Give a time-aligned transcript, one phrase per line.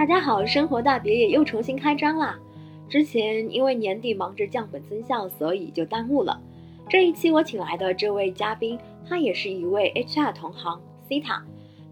[0.00, 2.40] 大家好，生活大别野又重新开张啦！
[2.88, 6.40] 之前因为年底忙着降本增效，所以就耽误了。
[6.88, 11.42] 这一期我请来的这位嘉宾，他也是一位 HR 同行 Cita，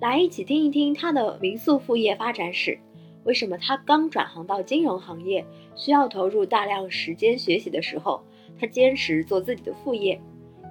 [0.01, 2.79] 来一起听一听他的民宿副业发展史。
[3.25, 5.45] 为什么他刚转行到金融行业，
[5.77, 8.23] 需要投入大量时间学习的时候，
[8.59, 10.19] 他坚持做自己的副业？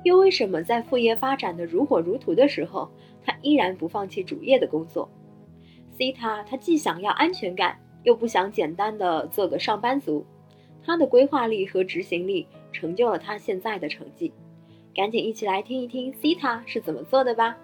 [0.04, 2.90] 又为什么在副业发展的如火如荼的时候，
[3.24, 5.08] 他依然不放弃主业的工作
[5.98, 10.26] ？C 他，他既想要安全感，又不想简单的做个上班族。
[10.86, 14.32] 他的规划力和执行力成就了他现在的成绩。
[14.96, 17.58] 赶紧一起来听一听 C 他是怎么做的吧。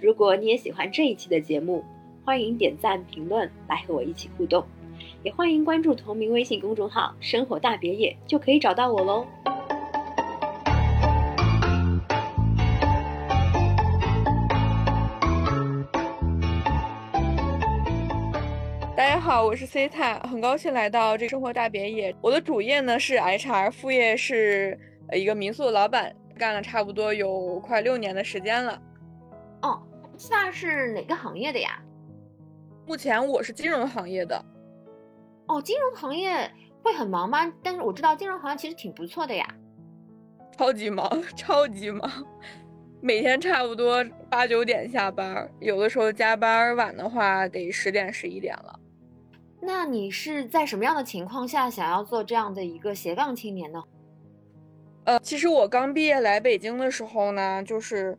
[0.00, 1.82] 如果你也喜欢这一期的节目，
[2.24, 4.64] 欢迎点赞评论来和我一起互动，
[5.22, 9.26] 也欢迎关注同名微信公众号“生活大别野”，就可以找到我喽。
[19.28, 22.16] 好，我是 C 塔，很高兴来到这生活大别野。
[22.22, 24.76] 我的主业呢是 HR，副业是
[25.12, 28.80] 一个民宿的老板，干了差不多有快六年的时间了。
[29.62, 29.80] 哦，
[30.30, 31.78] 那是哪个行业的呀？
[32.86, 34.42] 目前我是金融行业的。
[35.46, 36.50] 哦，金融行业
[36.82, 37.52] 会很忙吗？
[37.62, 39.46] 但是我知道金融行业其实挺不错的呀。
[40.56, 42.10] 超级忙， 超级忙，
[43.02, 48.80] 每天差不多八九点下班，有的时候加班晚的话得十点十一点了。
[49.60, 53.82] 那你是在什么样的情况下想要做这样的一个斜杠青年呢？
[55.04, 58.16] 呃，其实我刚毕业来北京的时候呢，就是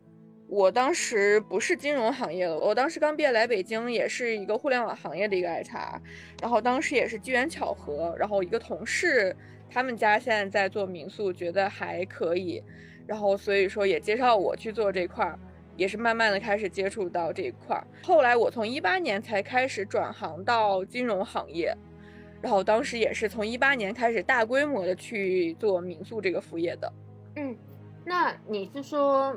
[0.48, 6.00] 我当时不是金融行业的，我当时刚毕业来北京也是一个互联网行业的一个 HR，
[6.42, 9.34] 然后当时也是机缘巧合，然后一个同事
[9.70, 12.62] 他们家现在在做民宿，觉得还可以，
[13.06, 15.38] 然后所以说也介绍我去做这块儿。
[15.80, 21.74] 也是慢慢的开始接触到这一块儿，后来我从一八年才开始转行到金融行业，
[22.42, 26.92] 然后当时也是从一八年开始大规模的去做民宿这个副业的。
[27.36, 27.56] 嗯，
[28.04, 29.34] 那你是说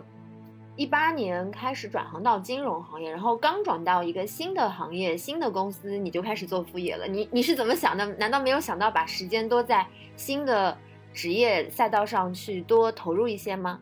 [0.75, 7.07] 一八年开始转行到金融行业，然后刚转到一个新的行业、新的公司，你就开始做副业了？
[7.07, 8.05] 你你是怎么想的？
[8.15, 9.87] 难道没有想到把时间多在
[10.17, 10.77] 新的
[11.13, 13.79] 职业赛道上去多投入一些吗？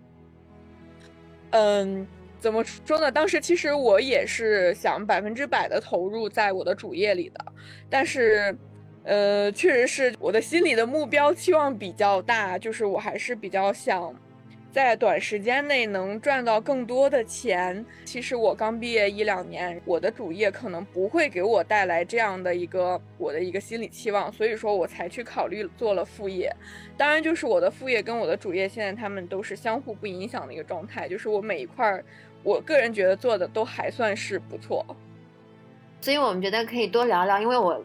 [1.50, 2.06] 嗯。
[2.42, 3.12] 怎么说呢？
[3.12, 7.46] 当时其实我也是想百分之百的投入在我的主业里的，
[7.88, 8.58] 但是，
[9.04, 14.12] 呃，确实是我的心里的目标期望比较大，就是我还是比较想。
[14.72, 17.86] 在短时间内能赚到更多的钱。
[18.06, 26.50] 其实我刚毕业一两年，我的主业可能不会给我带来这样的一个我的一个心理期望，所以说我才去考虑做了副业。
[26.96, 31.06] 当然，就是我的副业跟我的主业现在他们都是相互不影响的一个状态。
[31.06, 32.06] 就是我每一块儿，
[32.44, 34.86] 我个人觉得做的都还算是不错。
[36.00, 37.84] 所以我们觉得可以多聊聊，因为我。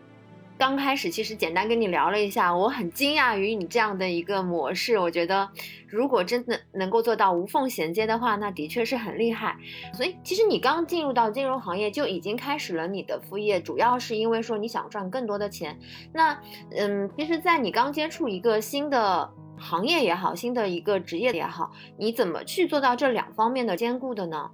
[0.58, 4.98] 刚开始其实简单跟你聊了一下，我很惊讶于你这样的一个模式。
[4.98, 5.46] 我觉得
[5.86, 9.54] 如果真的能够做到无缝衔接的话，那的确是很厉害。
[9.92, 15.78] 所以其实你刚进入到金融行业就已经开始了你的副业，主要是因为说你想赚更多的钱。
[16.10, 16.40] 那
[16.70, 24.50] 嗯，其实，在你刚接触一个新的行业也好，新的一个职业也好，你怎么去做到这两方面的兼顾的呢？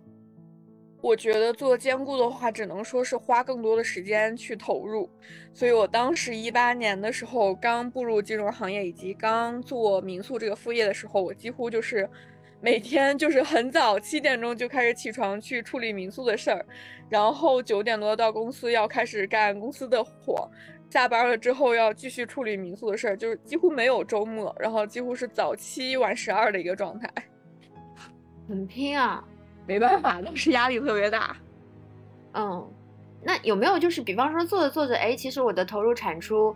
[1.00, 5.10] 我觉得做兼顾的话，只能说是花更多的时间去投入。
[5.52, 12.08] 所以我当时一八年的时候，刚步入金融行业以及刚做民宿这个副业的时候，我几乎就是
[12.60, 16.64] 每天就是很早七点钟就开始起床去处理民宿的事儿，
[17.08, 20.48] 然后九点多到公司要开始干公司的活，
[20.92, 27.10] 下班了之后要继续处理民宿的事儿，就是几乎没有周末，然后几乎是早七晚十二的一个状态，
[28.46, 29.24] 很拼啊。
[29.66, 31.34] 没办法，当时压力特别大。
[32.36, 32.70] 嗯，
[33.22, 36.54] 那有没有就是，比方说做着做着，哎，其实我的投入产出，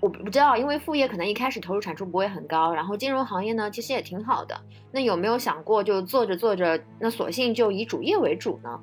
[0.00, 4.58] 我不知道，因为副业可能一开始投入产出不会很高，然后金融行业呢，其实也挺好的。
[4.90, 8.80] 那有没有想过，就做着做着，那索性就以主业为主呢？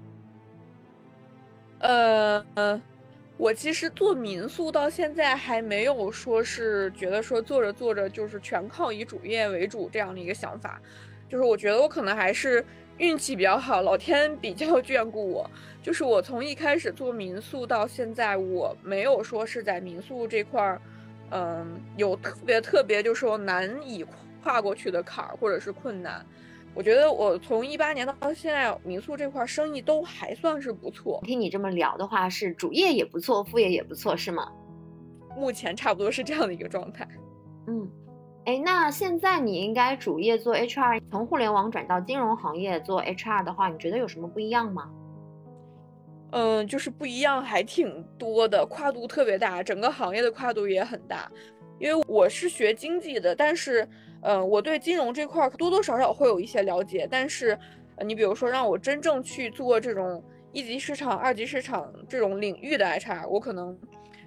[1.80, 2.46] 呃，
[3.44, 10.82] 我其实做民宿到现在还没有说是觉得说做着做着就是全靠以主业为主这样的一个想法，
[11.28, 12.66] 就是我觉得我可能还是。
[13.00, 15.50] 运气比较好，老天比较眷顾我。
[15.82, 20.80] 就是我从一开始做民宿到现在，我没有说是在民宿这块儿，
[21.32, 24.06] 嗯，有特别特别就是说难以
[24.44, 26.24] 跨过去的坎儿或者是困难。
[26.76, 31.22] 我觉得我从一八年到现在，民宿这块生意都还算是不错。
[31.24, 34.52] 听你这么聊的话，是主业也不错，副业也不错，是吗？
[35.36, 37.08] 目前差不多是这样的一个状态。
[37.68, 37.90] 嗯。
[38.46, 44.90] 哎，那现在你应该主业做 HR，从互联网转到金融行业做 HR 的话，你觉得有什么不一样吗？
[46.32, 51.32] 嗯，就是不一样，还挺多的，跨度特别大，整个行业的跨度也很大。
[51.80, 53.88] 因为我是学经济的，但是，
[54.24, 57.08] 嗯，我对金融这块多多少少会有一些了解。
[57.10, 57.58] 但是，
[58.06, 63.78] 你比如说让我真正去做这种一级市场、二级市场这种领域的 HR，我可能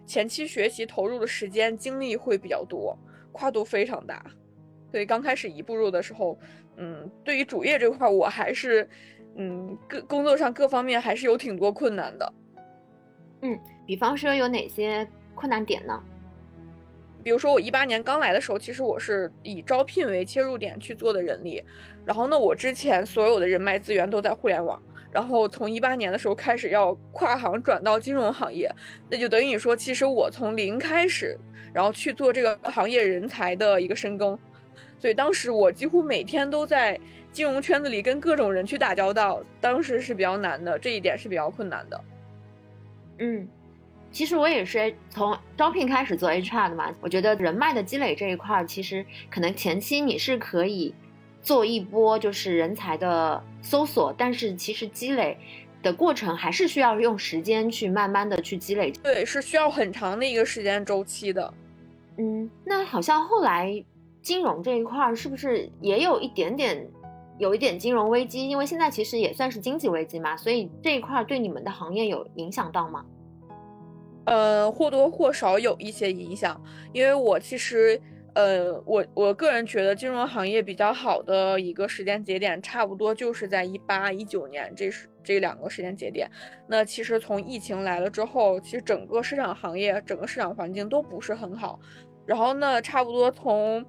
[0.07, 2.97] 前期学习投入的时间精力会比较多，
[3.33, 4.25] 跨度非常大。
[4.91, 6.39] 所以刚开始一步入的时候，
[6.77, 8.89] 嗯，对于主业这块，我还是。
[9.39, 12.33] 嗯，各工作上各方面还是有挺多困难的。
[13.43, 16.03] 嗯，比方说有哪些困难点呢？
[17.27, 21.61] 比如说我一八年刚来的时候，其实我是以招聘为切入点去做的人力。
[22.05, 24.81] 然后呢，我之前所有的人脉资源都在互联网。
[25.11, 28.73] 然后从一八年的时候开始要跨行转到金融行业，
[29.11, 31.37] 那就等于说，其实我从零开始，
[31.75, 34.39] 然后去做这个行业人才的一个深耕。
[34.97, 36.97] 所以当时我几乎每天都在。
[37.33, 42.05] 金融圈子里跟各种人去打交道，当时是比较难的，这一点是比较困难的。
[43.19, 43.47] 嗯，
[44.11, 50.95] 其实我也是从招聘开始做 HR 的嘛，我觉得人脉的积累这一块，其实可能前期你是可以
[51.43, 55.37] 做一波就是人才的搜索，但是其实积累
[55.83, 58.91] 的过程还是需要用时间去慢慢的去积累。
[58.91, 61.53] 对，是需要很长的一个时间周期的。
[62.17, 63.85] 嗯，那好像后来
[64.23, 66.89] 金融这一块是不是也有一点点？
[67.39, 73.05] 有一点金融危机，因为现在其实也算是经济危机嘛，所以这一块对你们的行业有影响到吗？
[74.27, 76.63] 呃，或多或少有一些影响，
[76.93, 78.01] 因为我其实，
[78.35, 86.31] 呃，我我个人觉得金融行业比较好的一个时间节点，差不多就是在一八一九年，这是这两个时间节点。
[86.69, 91.81] 那其实从疫情来了之后，其实整个市场行业、整个市场环境都不是很好。
[92.27, 93.85] 然后呢，差不多从。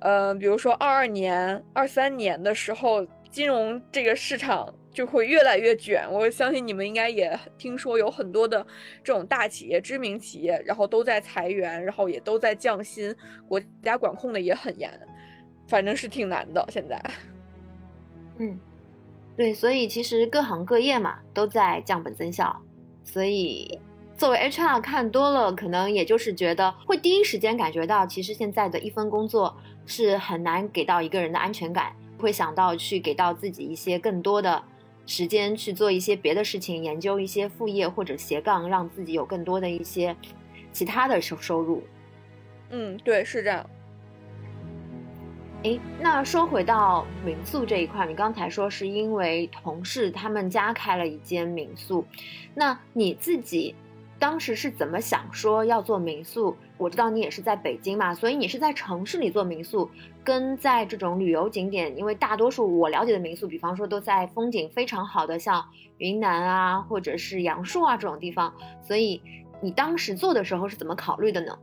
[0.00, 6.10] 嗯，比如说二二年、二三年的时候，金融这个市场就会越来越卷。
[6.10, 8.66] 我相信你们应该也听说有很多的
[9.02, 13.14] 这种大企业、知名企业，然后都在裁员，然后也都在降薪，
[13.46, 14.90] 国家管控的也很严，
[15.68, 16.64] 反正是挺难的。
[16.70, 16.98] 现在，
[18.38, 18.58] 嗯，
[19.36, 22.58] 对，所以其实各行各业嘛都在降本增效，
[23.02, 23.78] 所以
[24.16, 29.54] 作为 HR 看多了，可能也就是觉得会第一时间感觉到，其实现在的一份工作。
[29.86, 34.64] 是很难给到一个人的安全感，会想到去给到自己一些更多的
[35.06, 40.16] 时间去做一些别的事情，研究一些副业或者斜杠，让自己有更多的一些
[40.72, 41.82] 其他的收收入。
[42.70, 43.68] 嗯，对，是这样。
[45.62, 52.06] 哎，那说回到民宿这一块，你刚才说是因为同事他们家开了一间民宿，
[52.54, 53.74] 那你自己？
[54.16, 56.56] 当时是怎么想说要做民宿？
[56.76, 59.88] 我知道你也是在北京嘛，所以你是在城市里做民宿，
[60.24, 65.64] 跟在这种旅游景点，因为大多数我了解的民宿，比方说都在风景非常好的像
[65.98, 69.22] 云南啊，或者是阳朔啊这种地方，所以
[69.60, 71.58] 你当时做的时候是怎么考虑的呢？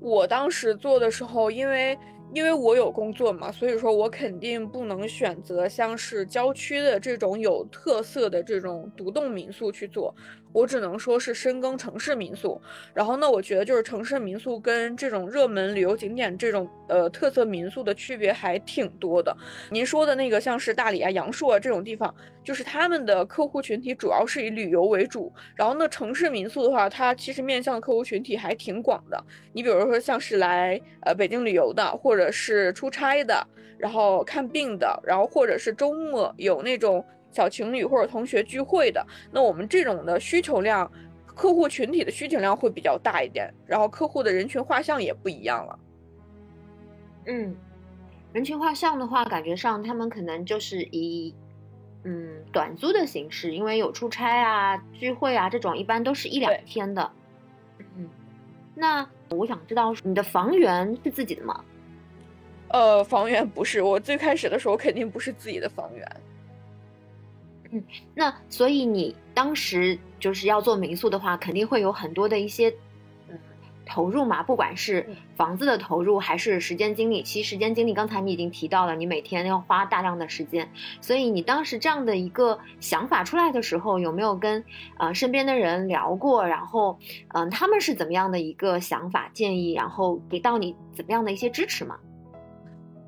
[0.00, 1.98] 我当时做的时候，因为。
[2.32, 10.12] 因为我有工作嘛，所以说我肯定不能选择像是郊区的这种有特色的这种独栋民宿去做，
[10.54, 12.60] 我只能说是深耕城市民宿。
[12.94, 19.36] 然后呢，我觉得就是城市民宿跟这种热门旅游景点这种呃特色民宿的区别还挺多的。
[19.70, 22.14] 您说的那个像是大理啊、阳朔啊这种地方，
[22.44, 25.32] 就是他们的客户群体主要是以旅游为主。
[25.56, 29.20] 然后呢，城市民宿的话，它其实面向的客户群体还挺广的。
[29.52, 33.44] 你比如说像是来呃北京旅游的，或者是出差的，
[33.76, 40.88] 然后看病的，然后或者是周末有那种小情侣或者同学聚会的，那我们这种的需求量，
[41.26, 45.78] 客户群体的需求量会比较大一点，然后客户的人群画像也不一样了。
[47.26, 47.56] 嗯，
[48.32, 51.34] 人群画像的话，感觉上他们可能就是以
[52.04, 57.10] 嗯短租的形式，因为有出差啊、聚会啊这种，一般都是一两天的。
[57.96, 58.08] 嗯，
[58.76, 61.64] 那我想知道你的房源是自己的吗？
[62.68, 66.06] 呃，房源不是我最开始的时候肯定不是自己的房源。
[67.74, 67.82] 嗯，
[68.14, 72.72] 那所以你当时就是要做民宿的话，肯定会有很多的一些
[73.28, 73.36] 嗯
[73.84, 75.04] 投入嘛，不管是
[75.34, 77.20] 房子的投入还是时间精力。
[77.20, 80.70] 其实时间精力刚才你已经提到了，你每天要花大量的时间。
[81.00, 84.64] 所以你当时这样的一个想法出来的时候，有没有跟
[84.98, 86.46] 呃身边的人聊过？
[86.46, 86.96] 然后
[87.34, 89.72] 嗯，他们是怎么样的一个想法建议？
[89.72, 91.98] 然后给到你怎么样的一些支持吗？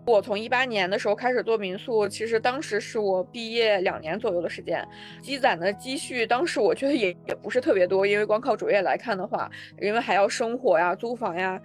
[0.07, 4.87] 我从一八年的时候开始做民宿，其实当时是我毕业两年左右的时间，
[5.21, 11.61] 积攒的积蓄，当时我觉得也也不是特别多，因为光靠主业来看的话，因为还要生活呀、租房呀，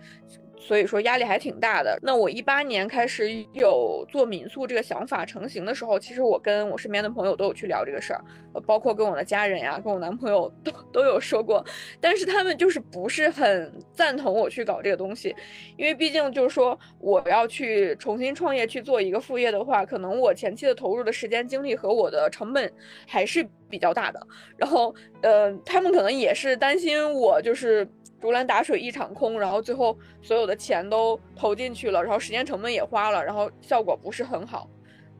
[0.61, 1.97] 所以说压力还挺大的。
[2.03, 8.23] 那我一八年开始有做民宿这个想法成型的时候，其实我跟我身边的朋友都有去聊这个事儿，
[8.65, 11.65] 包括跟我的家人呀，跟我男朋友都都有说过，
[11.99, 15.35] 但是他们就是不是很赞同我去搞这个东西，
[15.77, 22.71] 因为毕竟就是说我要去重新创业去做一个副业的话，可能我前期的投入的时间精力和我的成本
[23.07, 24.19] 还是比较大的。
[24.57, 27.87] 然后，呃，他们可能也是担心我就是。
[28.21, 34.69] 竹篮打水一场空，然后最后所有的钱都投进去了，然后时间成本也花了，然后效果不是很好。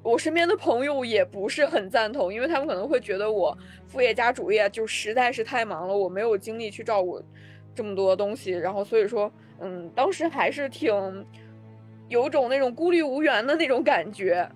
[0.03, 7.21] 我身边的朋友也不是很赞同，因为他们可能会觉得我副业加主业就实在是太忙了，我没有精力去照顾
[7.73, 8.51] 这么多东西。
[8.51, 11.25] 然后所以说，嗯，当时还是挺
[12.07, 14.47] 有种那种孤立无援的那种感觉。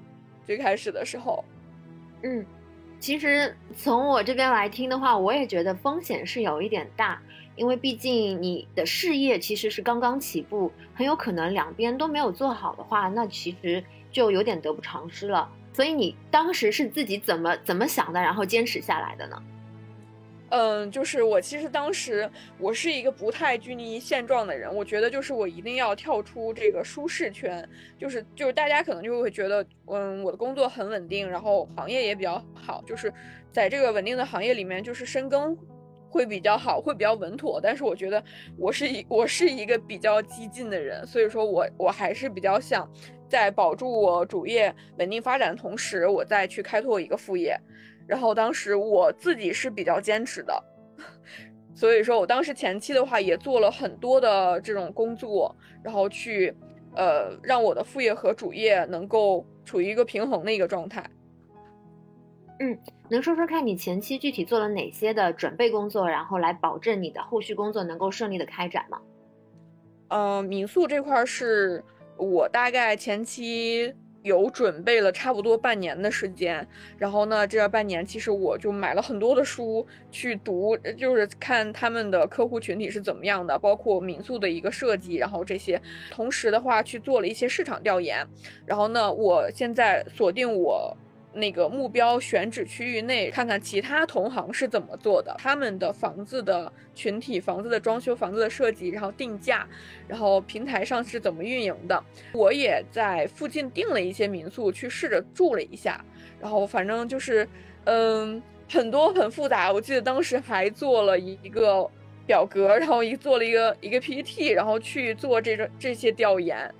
[0.44, 1.44] 最开始的时候，
[2.24, 2.46] 嗯，
[3.00, 7.22] 其实从我这边来听的话，我也觉得风险是有一点大。
[7.56, 15.50] 因为毕竟你的事业其实是刚刚起步，很有可能两边都没有做好的话，那其实就有点得不偿失了。
[15.74, 19.44] 所以你当时是自己怎么怎么想的，然后坚持下来的呢？
[20.50, 33.12] 嗯，就是我其实当时我是一个不太拘泥于现状的人，我觉得就是我一定要跳出这个舒适圈，就是就是大家可能就会觉得，嗯，我的工作很稳定，然后行业也比较好，就是
[33.52, 35.58] 在这个稳定的行业里面，就是深耕。
[36.16, 38.24] 会比较好，会比较稳妥，但是我觉得
[38.58, 42.90] 我是一我是一个比较激进的人，所以说我我还是比较想
[43.28, 47.60] 在保住我主业稳定发展的同时，我再去开拓一个副业。
[48.08, 50.64] 然后当时我自己是比较坚持的，
[51.76, 55.54] 所以说我当时前期的话也做了很多的这种工作，
[55.84, 56.56] 然后去
[56.96, 61.04] 呃让我的副业和主业能够处于一个平衡的一个状态。
[62.60, 62.78] 嗯。
[63.08, 69.00] 能说说看你前期具体做了哪些的准备工作，然后来保证你的后续工作能够顺利的开展吗？
[70.08, 71.84] 呃，民宿这块是
[72.18, 73.94] 我大概前期
[74.24, 88.26] 有准备了差不多半年的时间，然后呢，这半年其实我就买了很多的书去读，就是看他们的客户群体是怎么样的，包括民宿的一个设计，然后这些，同时的话去做了一些市场调研，
[88.66, 90.98] 然后呢，我现在锁定我。
[91.36, 99.68] 那个目标选址区域内，看看其他同行是怎么做的，他们的房子的群体、房子的装修、房子的设计，然后定价，
[100.08, 102.02] 然后平台上是怎么运营的。
[102.32, 106.04] 我也在附近订了一些民宿去试着住了一下，
[106.40, 107.48] 然后反正就是，
[107.84, 109.72] 嗯，很多很复杂。
[109.72, 111.86] 我记得当时还做了一个
[112.26, 116.74] 表格，然后一做了一个一个 PPT，然后去做这个这些调研。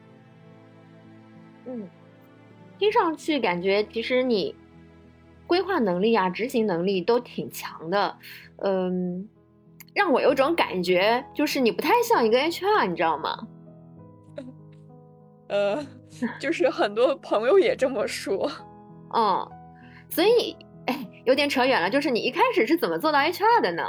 [1.66, 1.90] 嗯。
[2.78, 4.56] 听上去感觉其实你
[5.48, 8.18] 规划能力啊、执行能力都挺强的，
[8.58, 9.28] 嗯，
[9.94, 13.48] 让我有种感觉，就是你不太像一个 HR，你知道吗？
[15.48, 15.86] 呃，
[16.40, 18.52] 就是很多朋友也这么说，
[19.14, 19.48] 嗯，
[20.10, 20.56] 所以
[20.88, 23.84] 哎，有点扯远了，就是你一开始是怎么做到 HR 的呢？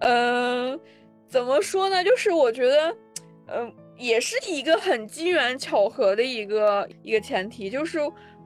[0.00, 0.80] 嗯，
[1.28, 2.02] 怎么说呢？
[2.04, 2.96] 就是我觉得，
[3.46, 3.72] 嗯。
[3.98, 7.98] 也是一个很机缘巧合的一个一个前提，就是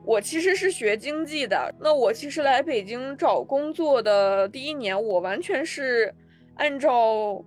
[0.03, 6.11] 我其实是学经济的，那我其实来北京找工作的第一年，我完全是
[6.55, 7.39] 按照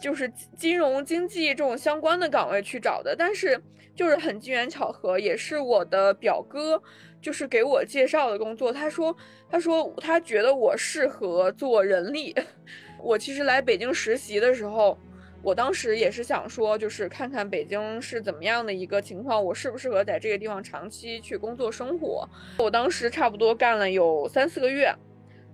[0.00, 3.58] 就是金融经济这种相关的岗位去找的，但是
[3.94, 6.82] 就是很机缘巧合，也是我的表哥
[7.22, 9.16] 就是给我介绍的工作，他说
[9.48, 12.34] 他说他觉得我适合做人力，
[13.00, 14.98] 我其实来北京实习的时候。
[15.44, 22.26] 我当时也是想说，就是看看北京是怎么样的一个情况，我适不适合在这个地方长期去工作生活。
[22.56, 24.90] 我当时差不多干了有三四个月，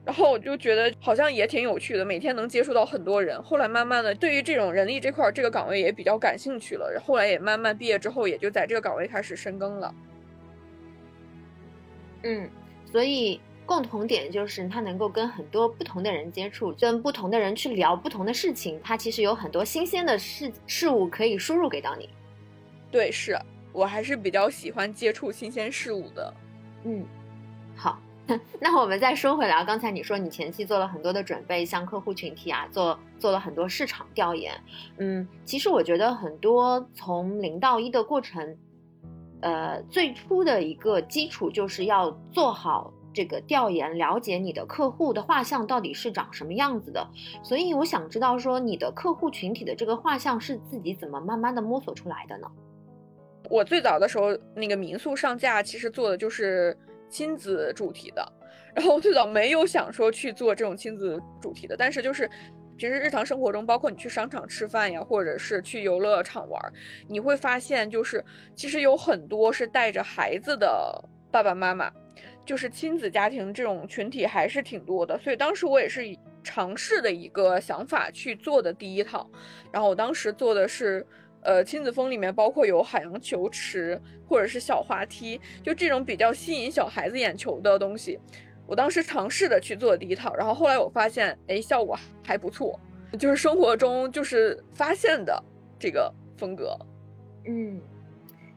[0.05, 3.43] 然后我就觉得好像也挺有趣的，每天能接触到很多人。
[3.43, 7.03] 后来慢慢的，对于这种人力这块这个岗位也比较感兴趣了。
[7.05, 9.95] 后来也慢慢毕业之后，也就在这个岗位开始深耕了。
[12.23, 12.49] 嗯，
[12.93, 13.41] 所以。
[13.71, 22.09] 共同点就是他能够跟很多不同的人接触，跟不同的人去聊不同的事情，他其实有很多新鲜的事事物可以输入给到你。
[22.91, 23.39] 对，是
[23.73, 26.35] 我还是比较喜欢接触新鲜事物的。
[26.83, 27.07] 嗯，
[27.77, 27.97] 好，
[28.59, 34.53] 那我们再说回来，刚才你说你前期做了很多的准备，像客户群体啊做做了很多市场调研。
[34.99, 38.57] 嗯，其实我觉得很多从零到一的过程，
[39.43, 42.93] 呃，最初的一个基础就是要做好。
[43.13, 47.07] 这个调研了解你的客户的画像到底是长什么样子的，
[47.43, 52.47] 所以我想知道说你的客户群体的这个画像是自己怎么慢慢的摸索出来的呢？
[53.49, 56.77] 我最早的时候那个民宿上架其实做的就是
[57.09, 58.33] 亲子主题的，
[58.75, 62.31] 然后我最早没有想说去做这种亲子主题的，但是就是
[62.77, 66.73] 平时日常生活中，包括你去商场吃饭呀，或者是去游乐场玩，
[67.09, 68.25] 你会发现，就是
[68.55, 71.91] 其实有很多是带着孩子的爸爸妈妈，
[72.45, 75.19] 就是亲子家庭这种群体还是挺多的。
[75.19, 76.03] 所以当时我也是
[76.43, 79.29] 尝试的一个想法去做的第一套，
[79.73, 81.07] 然后我当时做的是。
[81.43, 88.21] 呃，亲子风里面包括有海洋球池或者是小滑梯，就这种比较吸引小孩子眼球的东西。
[88.67, 92.79] 我当时尝试的去做第一套，然后后来我发现，哎，效果还不错，
[93.19, 95.43] 就是生活中就是发现的
[95.79, 96.79] 这个风格。
[97.47, 97.81] 嗯，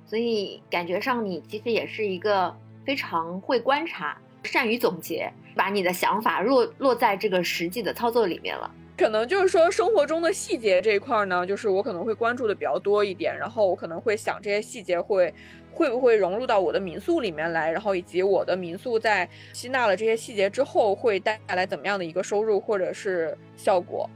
[0.06, 2.54] 所以感觉上你其实也是一个
[2.86, 8.70] 非常会观察、善于总结，把你的想法落落在这个实际的操作里面了。
[8.96, 15.34] 可能就是说生活中的细节这一块呢，就是我可能会关注的比较多一点，然后我可能会想这些细节会
[15.74, 24.08] 会不会融入到我的民宿里面来，然后以及我的民宿在吸纳了这些细节之后会带来怎么样的一个收入或者是效果。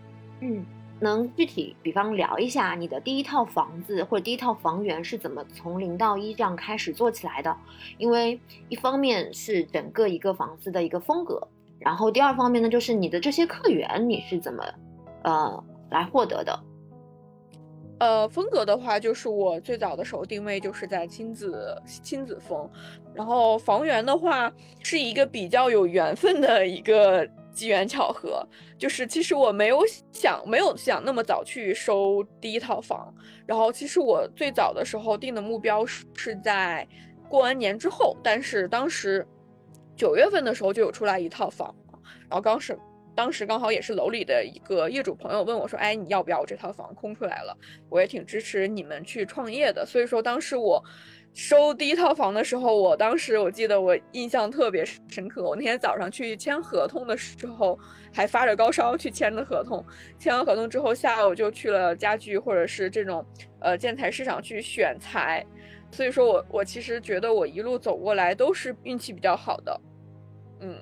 [0.41, 0.63] 嗯，
[0.99, 7.55] 能具体比方聊一下你的第一套房子或者第一套房源是怎么从零到一这样开始做起来的？
[7.97, 8.39] 因为
[8.69, 11.47] 一方面是整个一个房子的一个风格。
[11.79, 14.63] 然后第二方面呢，就是你的这些客源你是怎么，
[15.23, 16.59] 呃，来获得的？
[17.99, 22.67] 呃，风格的话，就是我最早的时候定位就是在亲子亲子风，
[23.13, 24.51] 然后房源的话
[24.83, 27.27] 是一个比较有缘分的一个
[27.57, 28.47] 机缘巧合，
[28.77, 33.13] 就是其实我没有想没有想那么早去收第一套房，
[33.45, 36.87] 然后其实我最早的时候定的目标是是在
[37.27, 39.25] 过完年之后，但是当时。
[39.99, 41.73] 九月份的时候就有出来一套房，
[42.29, 42.77] 然后刚是
[43.17, 47.57] 当时刚好也是楼里的一个业主朋友问我说：“哎，你要不要我这套房空出来了？”
[47.89, 50.79] 我也挺支持你们去创业的，所以说当时我
[51.33, 55.41] 收第一套房的时候，我当时我记得我印象特别深刻。
[55.43, 57.77] 我那天早上去签合同的时候
[58.13, 59.83] 还发着高烧去签的合同，
[60.19, 63.25] 签完合同之后下午就去了家具或者是这种
[63.61, 65.43] 呃建材市场去选材。
[65.89, 69.81] 所以说我我其实觉得我一路走过来都是运气比较好的，
[70.59, 70.75] 嗯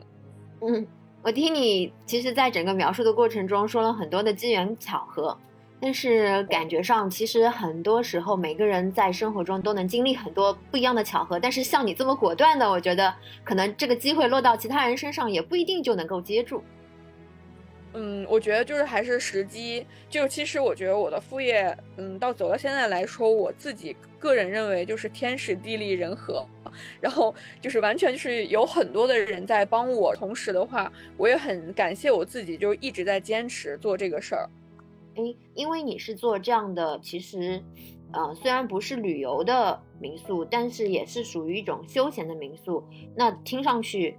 [0.62, 0.88] 嗯，
[1.26, 5.36] 我听你其实，在整个描述的过程中说了很多的机缘巧合，
[5.82, 13.12] 但是感觉上其实很多时候每个人在生活中都能经历很多不一样的巧合，但是像你这么果断的，我觉得
[13.44, 16.64] 可能这个机会落到其他人身上也不一定就能够接住。
[17.98, 26.46] 嗯，我觉得就是还是时机，就其实我觉得我的副业，嗯，到走到现在来说，我自己个人认为就是天时地利人和，
[27.00, 34.50] 然后就是完全就是有很多的人在帮我，同时的话，我也很感谢我自己，就一直在坚持做这个事儿。
[35.16, 37.64] 哎，因为你是做这样的，其实，
[38.12, 42.84] 呃，虽然不是旅游的民宿，但是也是属于一种休闲的民宿，
[43.16, 44.18] 那听上去。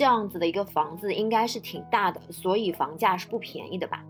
[0.00, 4.02] 这样子的一个房子应该是挺大的，所以房价是不便宜的吧？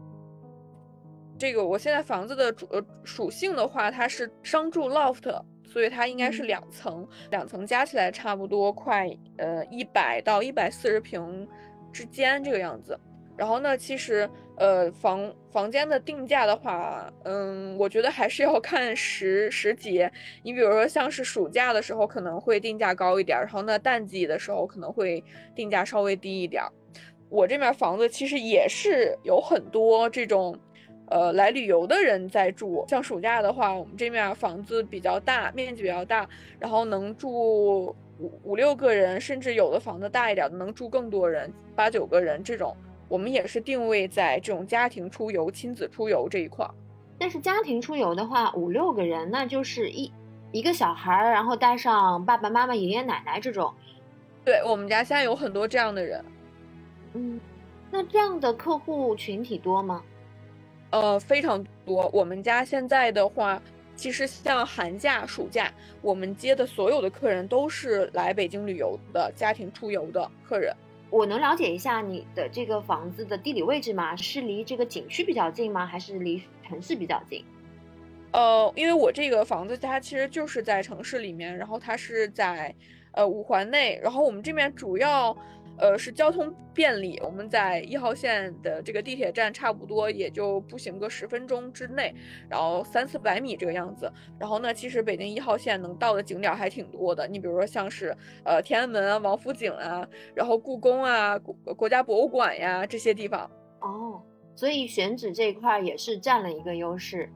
[1.37, 11.49] 这个我现在房子的主呃属性的话，它是商住 loft，所以它应该是两层，两层加起来差不多快呃一百到一百四十平
[11.91, 12.97] 之间这个样子。
[13.37, 14.31] 然后呢，其实。
[14.61, 20.13] 呃，房房间的定价的话，嗯，我觉得还是要看时时节。
[20.43, 26.63] 你比如说，像是暑假的时候可能会定价高一点，然后呢，淡季的时候可能会定价稍微低一点。
[27.31, 30.55] 我这面房子其实也是有很多这种，
[31.09, 32.85] 呃，来旅游的人在住。
[32.87, 37.31] 像暑假的话，我们这面房子比较大，面积比较大，然后能住
[38.19, 42.77] 五五六个人，甚至有的房子大一点的能住更多人，八九个人这种。
[43.11, 46.71] 我们也是定位在这种家庭出游、亲子出游这一块儿，
[47.19, 50.11] 但是家庭出游的话，五六个人，那就是一
[50.53, 53.75] 一个小孩儿，然后带上爸爸妈妈、爷爷奶奶这种。
[54.45, 56.25] 对我们家现在有很多这样的人。
[57.15, 57.41] 嗯，
[57.91, 60.01] 那这样的客户群体多吗？
[60.91, 62.09] 呃，非常多。
[62.13, 63.61] 我们家现在的话，
[63.97, 65.69] 其实像寒假、暑假，
[66.01, 70.73] 我们接的所有的客人都是来北京旅游的家庭出游的客人。
[71.11, 74.17] 我能了解一下你的这个房子的地理位置吗？
[74.17, 75.85] 是离这个景区比较近吗？
[75.85, 77.45] 还是离城市比较近？
[78.33, 82.75] 呃，因为我这个房子它其实就是在城市里面，然后它是在
[83.13, 85.37] 呃五环内，然后我们这边主要。
[85.81, 92.15] 呃，是交通便利，我们在一号线的这个地铁站，差不多也就步行个十分钟之内，
[92.51, 94.13] 然后三四百米这个样子。
[94.39, 98.15] 然后呢，其实北京一号线能到的景点还挺多的，你比如说像是
[98.45, 103.51] 呃天安门啊、王府井啊，然后故宫啊、国国家博物馆呀这些地方。
[103.81, 104.23] 哦，
[104.55, 107.27] 所以选址这一块也是占了一个优势。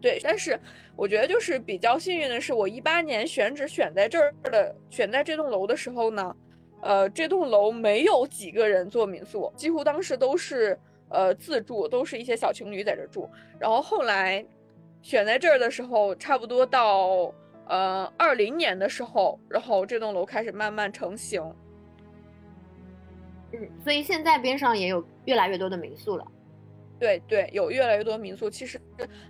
[0.00, 0.58] 对，但是
[0.96, 6.34] 我觉得就是比较幸运的是，我一八年选址选在这儿的，选在这栋楼的时候呢。
[6.80, 13.28] 呃，这栋楼没有几个人做民宿，几乎当时都是呃自住，都是一些小情侣在这住。
[13.58, 14.44] 然后后来
[15.02, 17.32] 选在这儿的时候，差不多到
[17.66, 21.42] 呃二零年的时候，然后这栋楼开始慢慢成型。
[23.52, 26.26] 嗯，所以现在边上也有越来越多的民宿了。
[26.98, 28.50] 对对，有越来越多民宿。
[28.50, 28.80] 其实，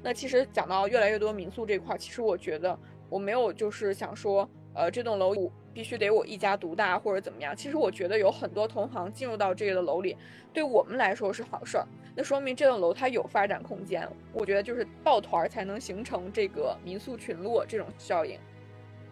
[0.02, 2.76] 那其实讲到越来越多民宿这块，其实我觉得
[3.08, 5.34] 我没有就是想说，呃，这栋楼
[5.78, 7.54] 必须得我一家独大或者怎么样。
[7.54, 10.16] 其实我觉得有很多同行进入到这个楼里，
[10.52, 11.86] 对我们来说是好事儿。
[12.16, 14.08] 那说明这栋楼它有发展空间。
[14.32, 18.36] 我觉得就是抱团才能形成这个民宿群落这种效应。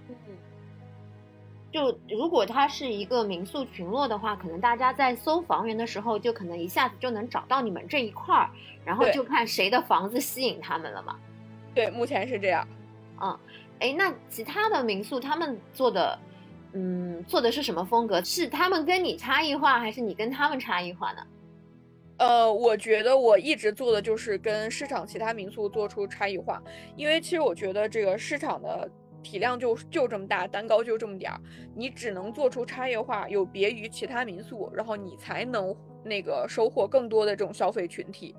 [0.09, 0.16] 嗯。
[1.70, 8.50] 就如果它是一个民宿群落的话，可能大家在搜房源的时候，就可能一下子就能找到你们这一块儿，
[8.85, 11.16] 然后就看谁的房子吸引他们了嘛。
[11.76, 12.66] 对，目前是这样。
[13.22, 13.38] 嗯，
[13.79, 16.18] 哎，那其他的民宿他们做的，
[16.76, 18.22] 嗯，做的是什么风格？
[18.22, 21.26] 是他们跟你差异化，还是你跟他们差异化呢？
[22.18, 26.62] 呃，我觉得我一直做的就是跟市场其他民宿做出差异化，
[26.94, 28.88] 因为其实我觉得这个市场的。
[29.22, 31.40] 体量就就这么大，蛋糕就这么点儿，
[31.74, 38.36] 你只能做出差异化，有别于其他民宿，然后你才能那个收获更多的这种消费群体。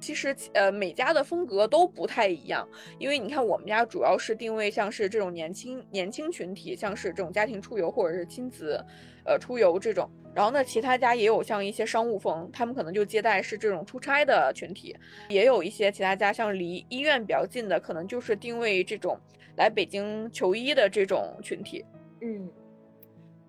[0.00, 8.84] 其实，呃，每家的风格都不太一样，因为你看我们家主要是定位像是这种年轻年轻群体，像是这种家庭出游或者是亲子，
[9.24, 10.10] 呃，出游这种。
[10.34, 14.96] 然后呢，其他家也有像一些商务风，他们可能就接待是这种出差的群体，
[15.28, 19.18] 也有一些其他家像离医院比较近的，可能就是定位这种。
[19.56, 21.84] 来北京求医的这种群体，
[22.20, 22.48] 嗯，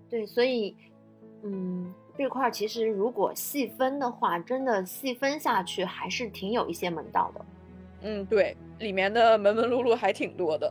[0.09, 0.75] 对，所以，
[1.43, 7.45] 嗯，这块儿其实如果细分的话，真的细分下去还是挺有一些门道的。
[8.01, 10.69] 嗯，对，里面的门门路路还挺多的。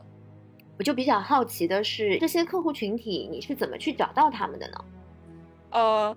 [0.78, 4.84] 我就比较好奇的是，这些客户群体你是怎么去找到他们的呢？
[5.70, 6.16] 呃，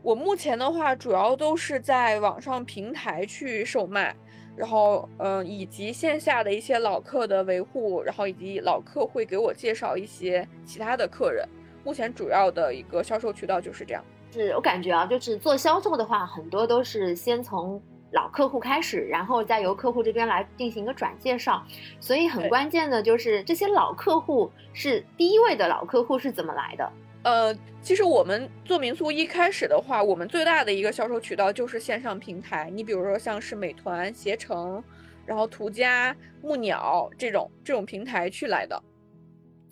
[0.00, 4.16] 我目前的话，主要都是在网上平台去售卖。
[4.56, 11.46] 然后，嗯，以及线下的一些老客的维护，然后以及老客会给我介绍一些其他的客人。
[11.84, 14.02] 目前主要的一个销售渠道就是这样。
[14.32, 17.80] 是我感觉啊，就是做销售的话，很多都是先从
[18.12, 21.62] 老客户开始，然后再由客户这边来进行一个转介绍。
[22.00, 26.92] 所以很关键的就是这些老客户是第一位的老客户是怎么来的。
[27.24, 32.68] 呃，其实我们做民宿一开始的话，我们最大的一个销售渠道就是线上平台。
[32.70, 34.82] 你比如说像是美团、携程，
[35.24, 38.82] 然后途家、木鸟这种这种平台去来的。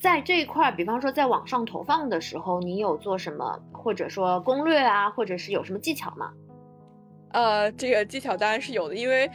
[0.00, 6.32] 在这一块，比方说在网上投放的时候，你有做什么，或者说攻略啊，或者是有什么技巧吗？
[7.32, 9.30] 呃，这个技巧当然是有的，因为。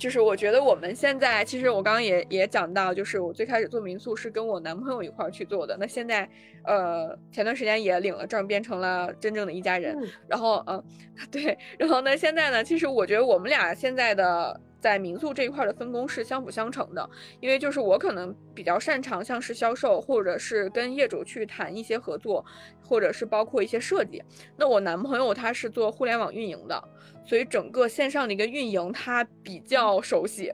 [0.00, 5.76] 就是我觉得我们现在，其实我刚刚也也讲到，就是我最开始做民宿是跟我男朋友一块儿去做的。
[5.78, 6.26] 那现在，
[6.64, 9.94] 呃，前段时间也领了证，变成了真正的一家人。
[10.26, 10.82] 然后，嗯，
[11.30, 14.58] 对，然后呢，现在呢，其实我觉得我们俩现在的。
[14.80, 22.44] 在民宿这一块的分工是相辅相成的，因为就是我可能比较擅长像是销售，或者是跟业主去谈一些合作，
[22.82, 24.22] 或者是包括一些设计。
[24.56, 26.82] 那我男朋友他是做互联网运营的，
[27.26, 30.52] 所以整个线上的一个运营他比较熟悉，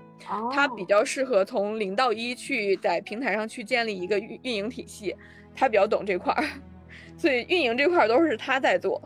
[0.52, 5.14] 他比较适合从零到一去在平台上去建立一个运运营体系，
[5.54, 6.44] 他比较懂这块儿，
[7.16, 9.00] 所以运营这块都是他在做。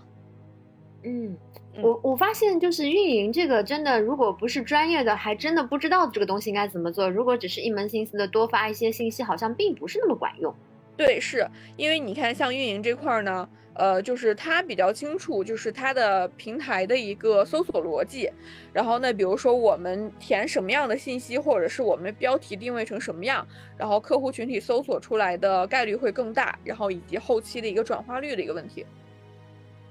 [1.05, 1.37] 嗯。
[1.77, 7.09] 我我发现就是运营这个真的，如果不是专业的，还真的不知道这个东西应该怎么做。
[7.09, 10.53] 如果只是一门心思的多发一些信息，好像并不是那么管用。
[10.97, 18.29] 对，是因为你看，像运营这块呢，呃，就是它比较清楚，就是它的平台的一个搜索逻辑。
[18.73, 23.47] 然后呢，比如说我们填什么样的信息，或者是我们标题定位成什么样，
[23.79, 28.85] 然后客户群体搜索出来的概率会更大，然后以及后期的一个转化率的一个问题。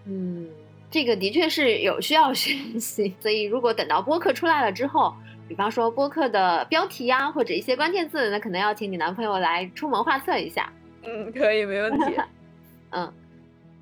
[0.06, 0.48] 嗯。
[0.92, 5.14] 这个的确是有需要学习，所以如果等到播客出来了之后，
[5.48, 10.72] 比方说播客的标题呀，或者一些关键字，那可能要请你男朋友来出谋划策一下。
[11.04, 12.16] 嗯，可以，没问题。
[12.92, 13.14] 嗯，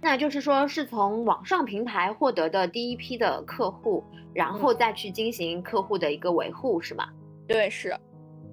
[0.01, 7.07] 那就是说是从网上平台获得的第一批的客户，然后再去进行客户的一个维护，是吗？
[7.47, 7.95] 对，是。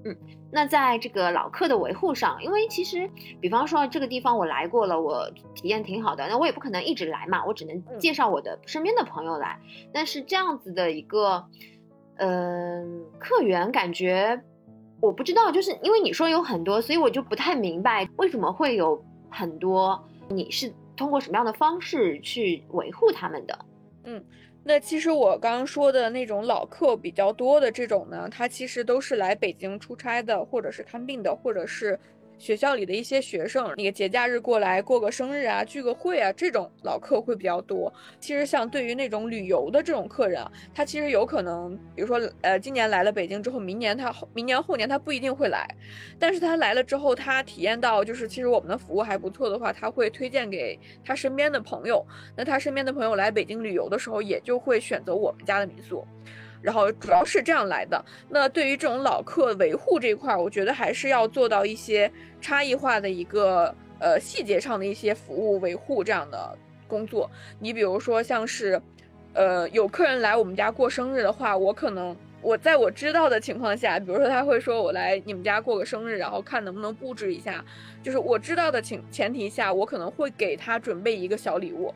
[0.05, 0.17] 嗯，
[0.55, 9.59] 那在这个老客的维护上，因为其实，比方说这个地方我来过了，我体验挺好的，那我也不可能一直来嘛，我只能介绍我的身边的朋友来。
[9.93, 11.45] 但是这样子的一个，
[12.19, 14.41] 嗯，客源感觉，
[15.01, 23.59] 我不知道，就是因为你说有很多，所以我就不太明白为什么会有很多，你是通过什么样的方式去维护他们的？
[24.05, 24.25] 嗯。
[24.67, 31.99] 那其实我刚刚说的那种老客比较多的这种呢，他其实都是来北京出差的，或者是看病的，或者是
[32.39, 37.93] 学校里的一些学生，那个节假日过来过个生日啊，聚个会啊，这种老客会比较多。
[38.21, 45.67] 其实像对于那种旅游的这种客人啊，他其实有可能，比如说，呃，今年来了北京之后，明年他明年后年他不一定会来，
[46.19, 52.05] 但是他来了之后，他体验到就是其实我们的服务还不错的话，他会推荐给他身边的朋友。
[52.37, 56.07] 那他身边的朋友来北京旅游的时候，也就会选择我们家的民宿。
[56.65, 58.03] 然后主要是这样来的。
[58.31, 66.57] 那对于这种老客维护这一块，我觉得还是要做到一些差异化的一个呃细节上的一些服务维护这样的
[66.89, 67.31] 工作。
[67.61, 68.81] 你比如说像是，
[69.35, 77.63] 呃，有客人来我们家过生日的话，我可能我在我知道的情况下，比如说他会说我来你们家过个生日，然后看能不能布置一下，
[78.03, 81.93] 就是我知道的情前提下，我可能会给他准备一个小礼物。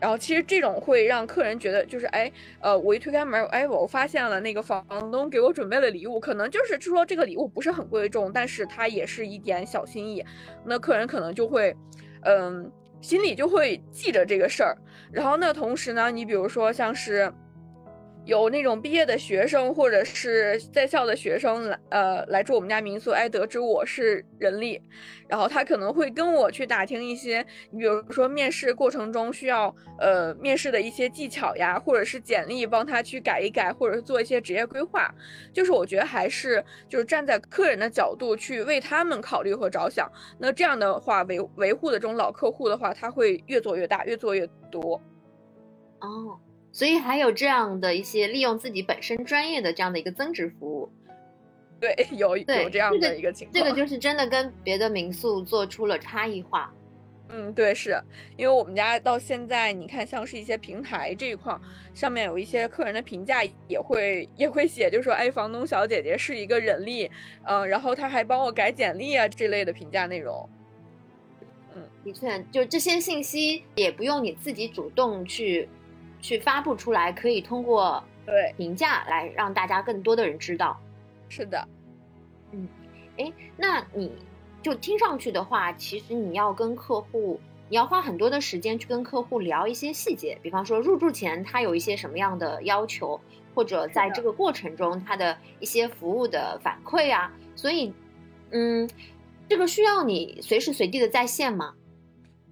[0.00, 2.30] 然后其实这种会让客人觉得，就是哎，
[2.60, 10.24] 呃，我一推开门，哎，我发现了那个房东给我准备的礼物，可能就是说这个礼物不是很贵重，但是它也是一点小心意，
[10.64, 11.74] 那客人可能就会，
[12.22, 14.76] 嗯，心里就会记着这个事儿。
[15.10, 17.32] 然后那同时呢，你比如说像是。
[18.28, 24.78] 有那种毕业的学生或者是在校的学生来，呃，来住我们家民宿，哎，得知我是人力，
[25.26, 35.10] 然后他可能会跟我去打听一些，比如说面试过程中需要，呃，面试的一些技巧呀，或者是简历帮他去改一改，或者是做一些职业规划，
[35.50, 40.06] 就是我觉得还是就是站在客人的角度去为他们考虑和着想，
[40.38, 45.00] 那这样的话维维护的这种老客户的话，他会越做越大，越做越多。
[46.00, 46.38] 哦。
[46.70, 50.90] 所以还有这样的一些利用自己本身专业的这样的一个增值服务，
[51.80, 56.72] 对， 有有这样的一个情况，这个就是真的跟别的民宿做出了差异化。
[57.30, 57.94] 嗯，对，是
[58.36, 61.54] 因为我们家到现在，你看像是一些平台这一块
[61.92, 67.10] 上面有一些客人的评价也会也会写，就说哎，房东小姐姐是一个人力，
[67.42, 70.48] 嗯，然后他还帮我改简历啊这类的评价内容。
[71.74, 75.68] 嗯，的确，就这些信息也不用你自己主动去。
[76.20, 80.78] 去发布出来，可以通过对评价来让大家更多的人知道。
[81.28, 81.68] 是的，
[82.52, 82.68] 嗯，
[83.18, 84.12] 哎，那你
[84.62, 93.20] 就听上去的话，其实你要跟客户，你要花很多的时间去跟客户聊一些细节，比方说入住前他有一些什么样的要求，
[93.54, 97.30] 或者在这个过程中他的一些服务的反馈啊。
[97.54, 97.92] 所以，
[98.50, 98.88] 嗯，
[99.48, 101.74] 这个需要你随时随地的在线吗？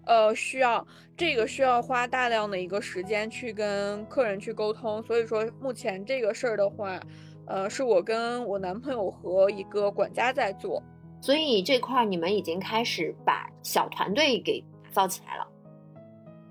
[0.06, 6.98] 呃，需要这个需要花大量的一个时间去跟客人去沟通，所以说目前这个事儿的话，
[7.46, 10.82] 呃，是我跟我男朋友和一个管家在做，
[11.20, 15.46] 所以这块你们已经开始把小团队给打造起来了。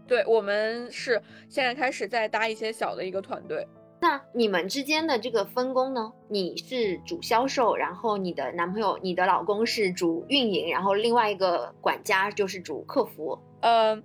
[0.06, 3.68] 对，我们是现在开始在搭一些小的一个团队。
[4.06, 6.14] 那你们之间的这个分工呢？
[6.30, 13.36] 你是主销售，然后你的男朋友、你的老公是主运营，然后另外一个管家就是主客服。
[13.62, 14.00] 呃，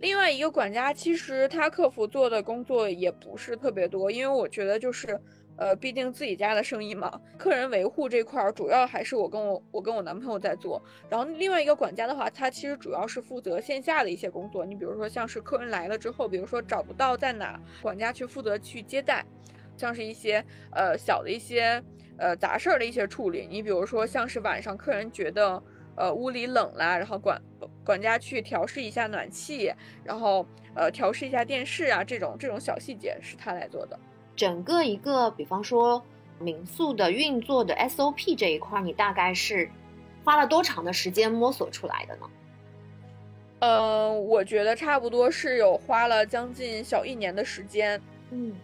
[0.00, 5.18] 另外一个管家其实他客服做的工作也不是特别多，因为我觉得就是，
[5.58, 10.80] 呃，毕竟自己家的生意嘛，客人维护这块儿主要还是我跟我我跟我男朋友在做。
[11.10, 14.64] 然后另外一个管家的话，他其实主要是负责线下的一些工作。
[14.64, 19.24] 你比如说像是客人来了之后，比如说找不到在哪，管家去负责去接待。
[19.76, 21.82] 像是一些呃小的一些
[22.16, 25.62] 呃杂事儿的一些处理，你比如说像是晚上客人觉得
[25.94, 27.40] 呃屋里冷啦，然后管
[27.84, 30.44] 管家去调试一下暖气，然后
[30.74, 33.98] 呃调试一下电视啊，这种这种小细节是他来做的。
[34.38, 36.00] 整个一个比方说
[36.38, 39.68] 民宿的运作的 SOP 这一块，你大概是
[40.24, 42.30] 花了多长的时间摸索出来的呢？
[43.58, 48.00] 嗯，我觉得差不多是有花了将近小一年的时间。
[48.30, 48.54] 嗯。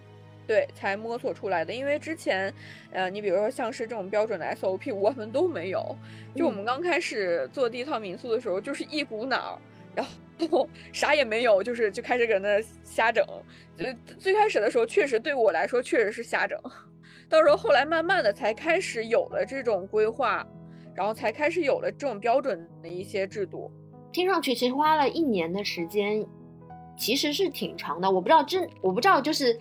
[0.46, 1.72] 对，才摸索出来的。
[1.72, 2.52] 因为之前，
[2.92, 5.96] 呃，你比如说像是这种标准的 SOP，我们都没有。
[6.36, 9.58] 就我们刚开始做第一套民宿的时候，就是一股脑，
[9.94, 10.06] 然
[10.50, 13.24] 后 啥也没有，就是就开始搁那瞎整。
[13.76, 16.58] 最最开始的时候，确实对我来说确实是瞎整。
[17.28, 20.46] 到时候后来慢慢的才开始有了这种规划，
[20.94, 23.70] 然后才开始有了这种标准的一些制度。
[24.12, 26.24] 听上去其实花了一年的时间，
[26.96, 28.10] 其实是挺长的。
[28.10, 29.58] 我不知道真，我不知道就是。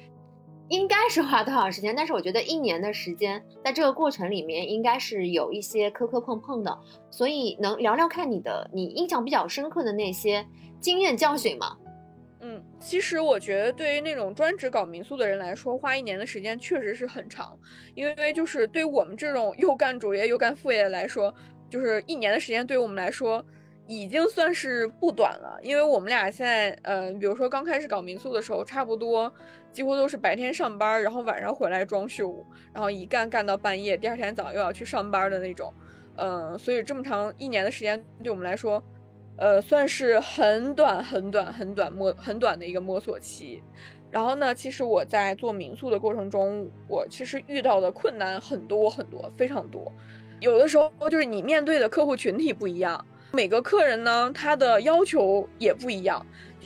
[0.74, 1.96] 应该是花多少时间？
[1.96, 6.76] 但是我觉得一年的时间，在这个过程里面，应该是有一些磕磕碰碰的。
[7.12, 10.44] 所以能聊聊看你的，你印象比较深刻的那些
[10.80, 11.78] 经验教训吗？
[12.40, 17.56] 嗯，其实我觉得对于那种专职搞民宿的人来说，花一年的时间确实是很长。
[17.94, 21.32] 因为就是对于我们这种又干主业又干副业来说，
[21.70, 23.46] 就是一年的时间对于我们来说
[23.88, 25.60] 已经算是不短了。
[25.62, 29.32] 因为我们俩现在，嗯，比如说刚开始搞民宿的时候，差不多。
[29.72, 35.74] 几乎都是白天上班，然后晚上回来装修，然后一干干到半夜，第二天早上又要去上班的那种。
[36.18, 38.84] 嗯，所以这么长一年的时间对我们来说，
[39.36, 43.64] 呃，算是很短很短很短摸很短的一个摸索期。
[44.12, 49.92] 然后呢，其实我在做民宿的过程中，我其实遇到的困难很多很多，非常多。
[50.40, 53.04] 有的时候就是你面对的客户群体不一样，
[53.36, 56.24] 每个客人呢他的要求也不一样。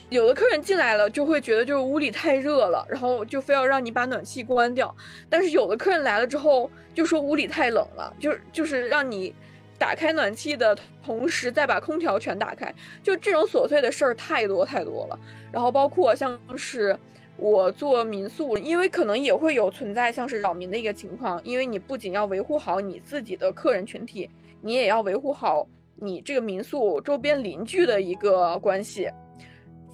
[0.09, 4.93] 有的客人进来了就会觉得就是屋里太热了，然后就非要让你把暖气关掉。
[5.29, 9.33] 但是有的客人来了之后就说屋里太冷了，就是就是让你
[9.77, 12.73] 打开暖气的同时再把空调全打开。
[13.01, 15.17] 就这种琐碎的事儿太多太多了。
[15.53, 16.97] 然后包括像是。
[17.39, 24.27] 我做民宿，因为可能也会有存在像是扰民的一个情况，因为你不仅要维护好你自己的客人群体，
[24.59, 25.67] 你也要维护好
[25.99, 29.09] 你这个民宿周边邻居的一个关系，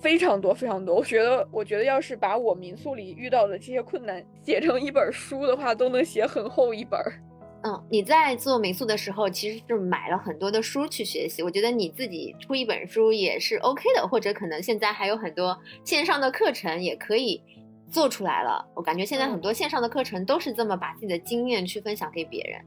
[0.01, 0.95] 非常多非常多。
[0.95, 6.99] 我觉得，我觉得要是把我民宿里遇到的这些困难写成一本书的话，都能写很厚一本。
[7.65, 11.41] 嗯，你在做民宿的时候，其实是买了很多的书去学习。
[11.41, 17.41] 我觉得你自己出一本书也是 OK 的，或者可能现在还有很多线上的课程也可以
[17.89, 18.67] 做出来了。
[18.75, 22.61] 我感觉现在很多线上的课程都是这么把自己的经验去分享给别人。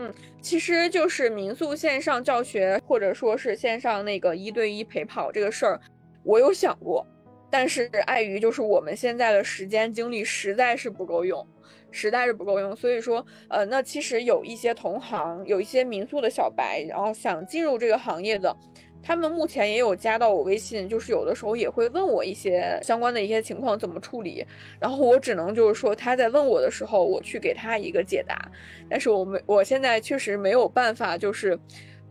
[0.00, 0.10] 嗯，
[0.40, 5.78] 其实就是民宿线上教学，或者说是线上那个一对一陪跑这个事儿，
[6.24, 7.06] 我有想过，
[7.50, 11.46] 但是碍于就是我们现在的时间精力实在是不够用。
[11.92, 18.56] 实在是不够用，所以说，呃，那其实有一些同行，有一些民宿的小白，然后想进入这个行业的，
[19.02, 24.44] 他们目前也有加到我微信，就是有的时候也会问我一些相关的一些情况怎么处理，
[24.78, 28.50] 然后我只能就是说他在问我的时候，我去给他一个解答，
[28.88, 31.58] 但是我没，我现在确实没有办法，就是，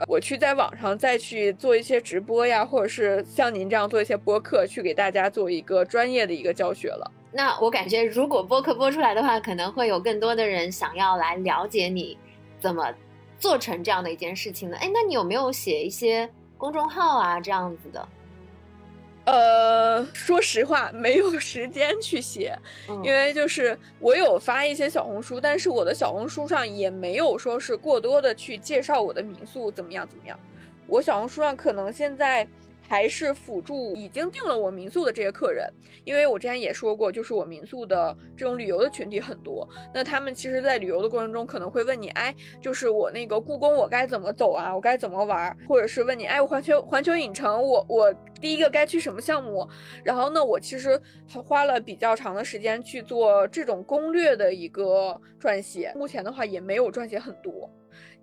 [0.07, 7.11] 我去在网上再去做一些直播呀，或者是像您这样做一些播客，去给大家做一个专业的一个教学了。
[7.31, 12.17] 那我感觉，如果播客播出来的话，可能会有更多的人想要来了解你
[12.59, 12.91] 怎么
[13.37, 14.77] 做成这样的一件事情呢？
[14.81, 16.27] 哎，那你有没有写一些
[16.59, 18.07] 公众号啊这样子的？
[19.25, 22.55] 呃，说实话，没有时间去写，
[23.03, 30.37] 因为就是我有发一些小红书，但是我的小红书上也没有说是过多的去介绍我的民宿怎么样怎么样。
[30.85, 32.47] 我小红书上可能现在。
[32.89, 35.71] 还是辅助已经订了我民宿的这些客人，
[36.03, 44.73] 因为我之前也说过，就是我民宿的这种旅游的群体很多，那他们其实，在旅游的过程中可能会问你，哎，就是我那个故宫我该怎么走啊？
[44.73, 45.55] 我该怎么玩？
[45.67, 49.69] 或者是问你，哎，环球环球影城我我第一个该去什么项目？
[50.03, 57.69] 然后呢，我其实还花了比较长的时间去做这种攻略的一个撰写，目前的话也没有撰写很多。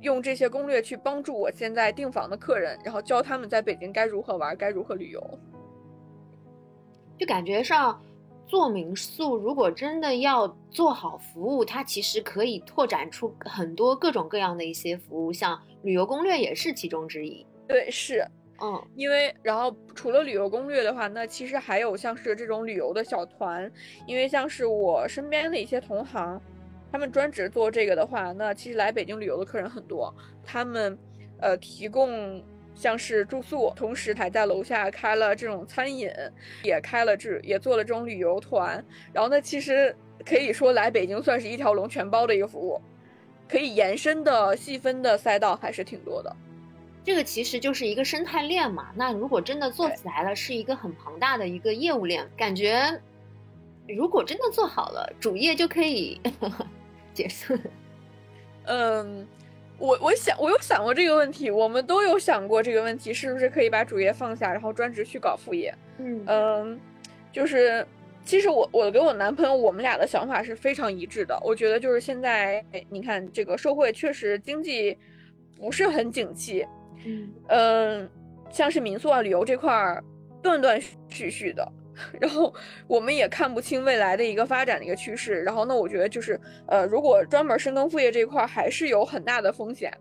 [0.00, 5.38] 用这些攻略去帮助我现在订房的客人，然后教他们在北京该如何玩，该如何旅游。
[7.18, 7.98] 就感觉上，
[8.46, 17.44] 做民宿如果真的要做好服务，它其实可以拓展出很多各种各样的一些服务，像旅游攻略也是其中之一。
[17.66, 18.22] 对，是，
[18.62, 23.70] 嗯，因为然后除了旅游攻略的话，那其实还有像是这种旅游的小团，
[24.06, 26.40] 因为像是我身边的一些同行。
[26.96, 30.11] 他们专职做这个的话，那其实来北京旅游的客人很多。
[30.42, 30.98] 他们，
[31.38, 32.42] 呃，提供
[32.74, 36.11] 像是住宿，同时还在楼下开了这种餐饮，
[36.62, 38.82] 也开了这也做了这种旅游团。
[39.12, 42.80] 然后呢，其实可以说来北京算是一条龙全包的一个服务，
[43.46, 46.35] 可以延伸的细分的赛道还是挺多的。
[47.04, 48.88] 这个其实就是一个生态链嘛。
[48.94, 52.26] 那如果真的做起来了，是一个很庞大的一个业务链。
[52.38, 52.98] 感觉
[53.87, 56.18] 如果真的做好了，主业就可以。
[57.16, 57.59] 结束。
[58.66, 59.26] 嗯，
[59.79, 65.74] 我我想我有想过这个问题，我们都有想过这个问题，是不是可以把主业放下，然后专职去搞副业？
[65.98, 66.81] 嗯嗯，
[67.33, 67.87] 就是
[68.24, 71.40] 其实我我跟我男朋友我们俩的想法是非常一致的。
[71.42, 74.98] 我觉得就是现在你看这个社会确实经济
[75.57, 76.66] 不是很景气，
[77.05, 78.11] 嗯嗯，
[78.50, 80.05] 像是民宿啊旅游这块儿
[80.42, 81.66] 断断续续的。
[82.20, 82.52] 然后
[82.87, 85.42] 我们也看不清未来的一个发展的一个趋势。
[85.42, 89.92] 然后呢，我觉得就是，呃，如果专门深耕副业这一块，还是有很大的风险。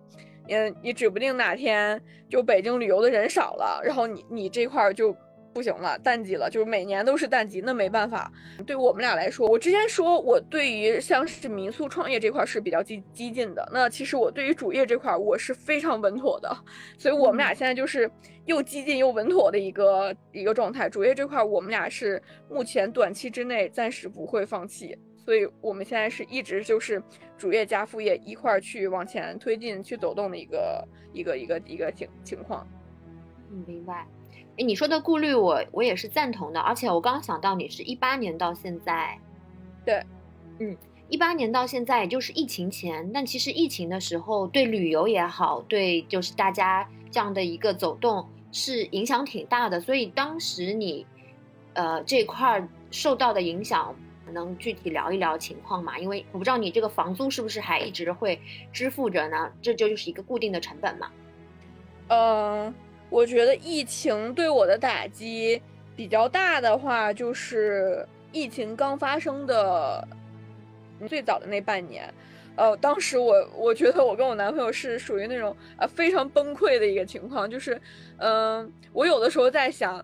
[0.47, 5.15] 嗯，你指不定哪天就北京旅游的人少了，然后你你这块就。
[5.55, 8.29] 不行了，淡季了，就是每年都是淡季，那没办法。
[8.67, 16.53] 对我们俩来说，我之前说我对于像是民宿创业这块是比较激激进的，那其实我对于主业这块我是非常稳妥的，
[16.97, 18.11] 所以我们俩现在就是
[18.43, 20.89] 又激进又稳妥的一个一个状态。
[20.89, 27.01] 主业这块我们俩是目前短期之内暂时不会放弃，所以我们现在是一直就是
[27.37, 32.67] 主业加副业一块去往前推进去走动的一个一个一个一个情情况。
[33.49, 34.05] 嗯，明白。
[34.57, 39.19] 哎，你说的顾虑我我也是赞同的，而且我刚刚想到你是一八年到现在，
[39.85, 40.01] 对，
[40.59, 40.77] 嗯，
[41.09, 49.81] 一八年到现在，也就是疫情前，但其实疫情的时候，对旅游也好，对就是大家这样的一个走动是影响挺大的。
[49.81, 51.05] 所以当时你，
[51.73, 53.93] 呃，这块受到的影响，
[54.31, 55.99] 能具体聊一聊情况吗？
[55.99, 58.39] 因为我不知道你这个房租是不是还一直会
[58.71, 59.51] 支付着呢？
[59.61, 61.11] 这就就是一个固定的成本嘛。
[62.07, 62.73] 嗯，
[63.09, 65.61] 我觉得疫情对我的打击
[65.95, 70.07] 比较大的话，就是疫情刚发生的。
[71.09, 72.11] 最早的那半年，
[72.55, 77.79] 呃，当时我我觉得我跟我男朋友是属于那种呃非常崩溃的一个情况，就是，
[78.15, 80.03] 嗯，我有的时候在想，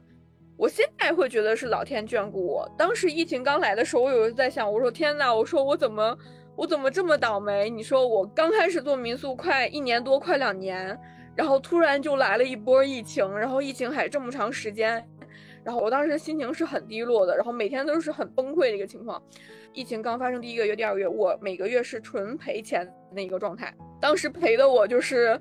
[0.58, 2.70] 我现在会觉得是老天眷顾我。
[2.78, 6.16] 当时疫情刚来的时候，我有时在想，我说天呐，我说我怎么
[6.58, 7.70] 我怎么这么倒霉？
[7.70, 11.00] 你说我刚开始做民宿快一年多，快两年，
[11.36, 15.04] 然后突然就来了一波疫情，然后疫情还这么长时间，
[15.64, 19.22] 然后我当时心情是很低落的，然后每天都是很崩溃的一个情况。
[19.74, 23.74] 疫情刚发生第一个月、第二个月，我每个月是纯赔钱的一个状态。
[24.02, 25.40] 当时赔的我就是，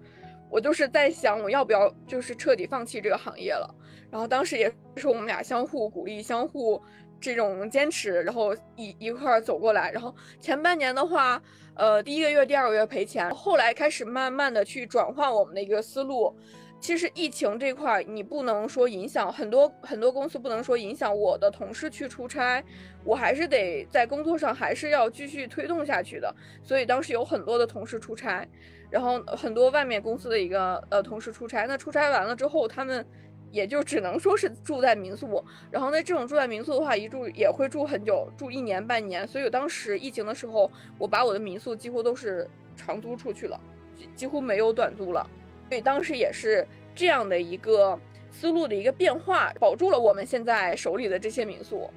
[0.49, 3.74] 我就是在想，我要不要就是彻底放弃这个行业了。
[4.11, 6.80] 然后当时也是我们俩相互鼓励、相互
[7.20, 9.90] 这种坚持，然后一一块儿走过来。
[9.92, 11.40] 然后前半年的话，
[11.74, 16.34] 呃，第一个月、第二个月赔钱，后来开始慢慢的去转换我们的一个思路。
[16.80, 22.64] 其实疫情这块儿，你不能说影响很多很多公司，不能说影响我的同事去出差，
[23.04, 26.34] 我还是得在工作上还是要继续推动下去的。
[26.62, 28.48] 所以当时有很多的同事出差，
[28.88, 33.06] 然后很多外面公司的一个呃同事出差，那出差完了之后，他们
[33.51, 39.26] 也就只能说是住在民宿，然后那这种住在民宿的话，一住也会住很久，住一年半年。
[39.26, 43.61] 所以当时疫情的时候，我把我的民宿几乎都是长租出去了，
[43.96, 45.28] 几几乎没有短租了。
[45.68, 47.98] 所以当时也是这样的一个
[48.30, 51.90] 思路的一个变化，保住了我们现在手里的这些民宿。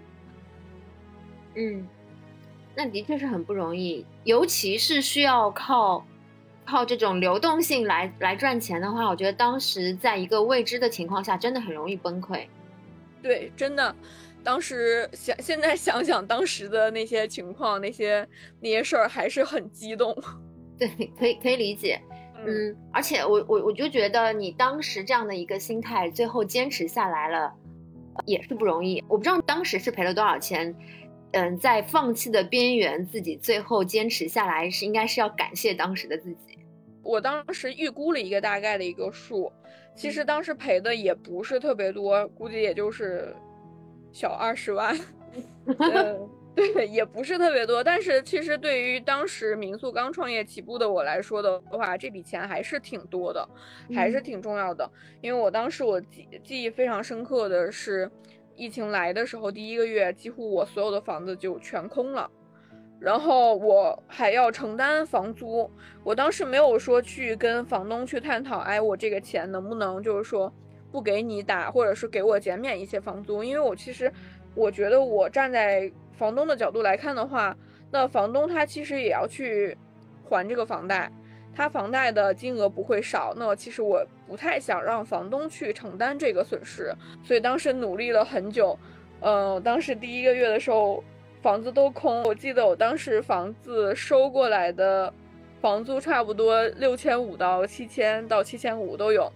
[1.56, 1.88] 嗯，
[2.76, 6.04] 那的确是很不容易，尤其是需要靠
[6.66, 12.46] 靠这种流动性来来赚钱的话，我觉得当时在一个未知的情况下，真的很容易崩溃。
[13.22, 13.96] 对，真的，
[14.44, 18.28] 当时想现在想想当时的那些情况，那些
[18.60, 20.16] 那些事儿，还是很激动。
[20.78, 20.88] 对，
[21.18, 22.02] 可以可以理解。
[22.46, 27.54] 嗯，而且我我我就觉得你当时这样的一个心态，最后坚持下来了，
[28.26, 29.02] 也是不容易。
[29.08, 30.76] 我不知道当时是赔了多少钱，
[31.32, 36.53] 嗯，在放弃的边缘，自己最后坚持下来，是应该是要感谢当时的自己。
[37.04, 39.52] 我当时预估了一个大概的一个数，
[39.96, 43.36] 其实当时赔的也不是特别多，估计也就是
[44.12, 44.98] 小二十万。
[46.56, 53.44] 对，也不是特别多，但是其实对于当时民宿刚创业起步的我来说的话，这笔钱还是挺多的，
[53.92, 54.88] 还是挺重要的。
[55.20, 58.08] 因为我当时我记记忆非常深刻的是，
[58.56, 62.30] 疫情来的时候第一个月，几乎我所有的房子就全空了，
[63.04, 65.70] 然后我还要承担房租。
[66.04, 70.52] 我当时没有说去跟房东去探讨，哎，我这个钱能不能就是说
[70.92, 74.12] 不给你打，或者是给我减免一些房租，因为我其实
[74.56, 75.92] 我觉得我站在。
[76.16, 77.58] 房东的角度来看的话，
[77.90, 79.76] 那房东他其实也要去
[80.24, 81.12] 还这个房贷，
[81.56, 83.34] 他房贷的金额不会少。
[83.36, 86.94] 那其实我不太想让房东去承担这个损失，
[87.24, 88.78] 所以当时努力了很久。
[89.22, 91.04] 嗯，当时第一个月的时候，
[91.44, 92.24] 房子都空。
[92.24, 95.14] 我记得我当时房子收过来的
[95.62, 99.32] 房租差不多六千五到七千到七千五都有。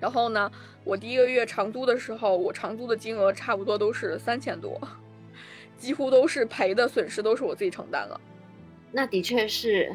[0.00, 0.50] 然后呢，
[0.82, 4.78] 我第一个月长租的时候，我长租的金额差不多都是三千多。
[5.78, 8.20] 几乎都是赔的损失，都是我自己承担了。
[8.92, 9.94] 那的确是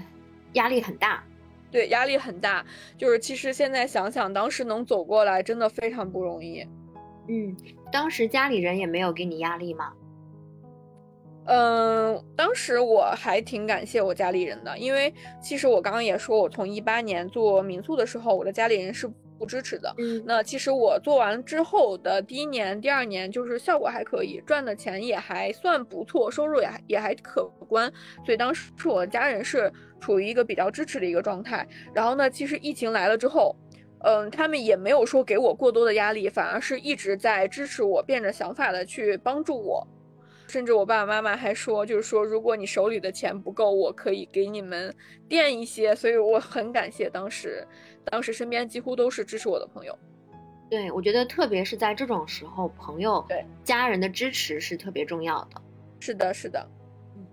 [0.54, 1.24] 压力很大，
[1.72, 2.66] 对，压力很大。
[2.98, 6.66] 就是其实现在想想，当时能走过来，真的非常不容易。
[7.28, 7.56] 嗯，
[7.92, 9.94] 当时家里人也没有给你压力吗？
[11.50, 19.10] 嗯，当时我还挺感谢我家里人的，因为其实我刚刚也说，我从一八年做民宿的时候，我的家里人是。
[19.40, 19.96] 不支持的。
[19.98, 27.90] 嗯，那其实我做完之后的第一年、第二年，就是效果还可以，赚的钱也还算不错，收入也还也还可观。
[28.26, 29.72] 所以当时我的家人是
[30.02, 31.66] 处于一个比较支持的一个状态。
[31.94, 33.56] 然后呢，其实疫情来了之后，
[34.04, 39.88] 嗯，他们也没有说给我过多的压力，反而是一直在支持我，变着想法的去帮助我。
[40.50, 44.94] 甚至我爸爸妈妈还说，就是说，如果你手里的钱不够，我可以给你们
[45.28, 45.96] 垫一些。
[45.96, 47.66] 所以我很感谢当时，
[48.04, 49.98] 当时身边几乎都是支持我的朋友。
[50.70, 55.62] 对，我觉得特别是在这种时候，朋友、对家人的支持是特别重要的。
[56.00, 56.68] 是的，是的。
[57.16, 57.26] 嗯，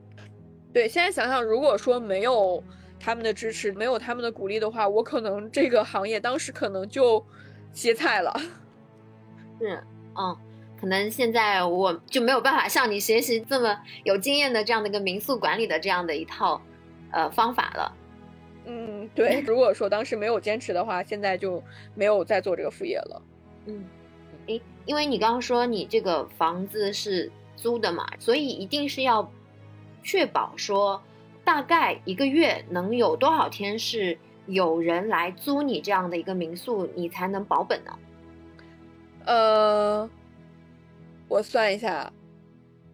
[0.73, 0.87] 对。
[0.87, 2.63] 现在想想，如果说没有
[3.01, 7.25] 他们的支持，没有他们的鼓励的话，我可能这个行业当时可能就
[7.73, 8.39] 歇菜了。
[9.59, 9.83] 是，
[10.19, 10.37] 嗯。
[10.81, 16.61] 可能现在我就没有办法向你学习这么有经验的这样的一个民宿管理的这样的一套
[17.11, 17.97] 呃方法了。
[18.67, 19.41] 嗯，对。
[19.47, 21.63] 如果说当时没有坚持的话，现在就
[21.95, 23.23] 没有再做这个副业了。
[23.67, 23.85] 嗯，
[24.47, 29.31] 诶，因为你刚刚说你这个房子是租的嘛，所以一定是要
[30.03, 31.03] 确保说
[31.45, 37.99] 大概一个月能有多少天是有人来租你这样的一个民宿，你才能保本呢？
[39.25, 40.11] 呃，
[41.29, 42.13] 我算一下，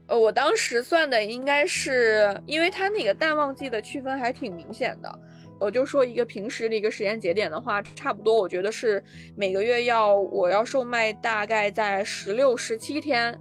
[0.06, 5.18] 呃，我当时算的应该是，因为它那个淡旺季的区分还挺明显的。
[5.60, 9.02] 我就说一个平时的一个时间节点的话，差不多我觉得是
[9.36, 13.38] 每个月要我要售卖大概在十六、十七天，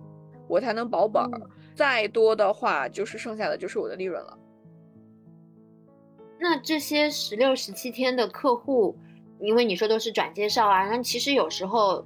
[0.48, 1.42] 我才能保本儿。
[1.74, 4.38] 再多的话，就是剩下的就是我的利润了。
[6.39, 8.96] 那这些十六、十七天的客户，
[9.39, 12.06] 因为你说都是转介绍啊，那其实有时候，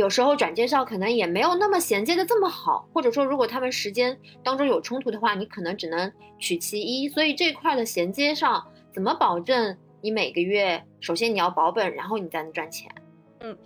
[0.00, 7.06] 有时候转介绍可能也没有那么衔接的这么好，或者说如果他们时间当中有冲突的话，你可能只能取其一。
[7.06, 8.66] 所以这块的衔接上。
[8.92, 12.90] 怎么保证你每个月首先你要保本，然后你才能赚钱？
[13.38, 13.56] 嗯，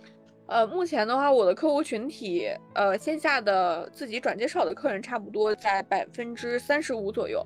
[0.45, 7.43] 呃，目前的话，我的客户群体，呃，线下的自己转介绍的客人差不多在百分之三十五左右。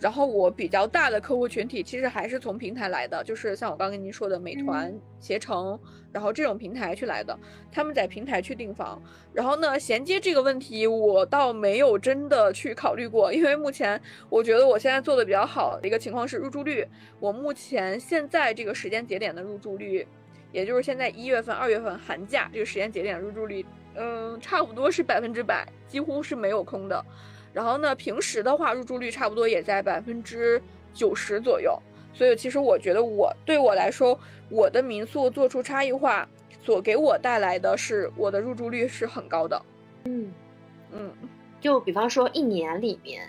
[0.00, 5.78] 然后我比较大的客户群体其实还是从平台来的，就是像我刚跟您说的美团、携程，
[6.10, 7.38] 然后这种平台去来的。
[7.70, 9.00] 他们在平台去订房，
[9.34, 16.86] 然后呢，衔接这个问题我倒没有真的去考虑过，因为目前我觉得我现在做的比较好的一个情况是入住率。
[17.18, 20.06] 我目前现在这个时间节点的入住率，
[20.50, 27.04] 也就是现在一月份、二月份寒假这个时间节点入住率，嗯，差不多是百分之百，几乎是没有空的。
[27.52, 30.60] 然后呢，平时的话入住率差不多也在百分之
[30.94, 31.76] 九十左右，
[32.12, 36.28] 所以其实我觉得我对我来说，我的民宿做出差异化，
[36.62, 39.60] 所给我带来的是我的入住率是很高的。
[40.04, 40.32] 嗯
[40.92, 41.12] 嗯，
[41.60, 43.28] 就比方说一年里面，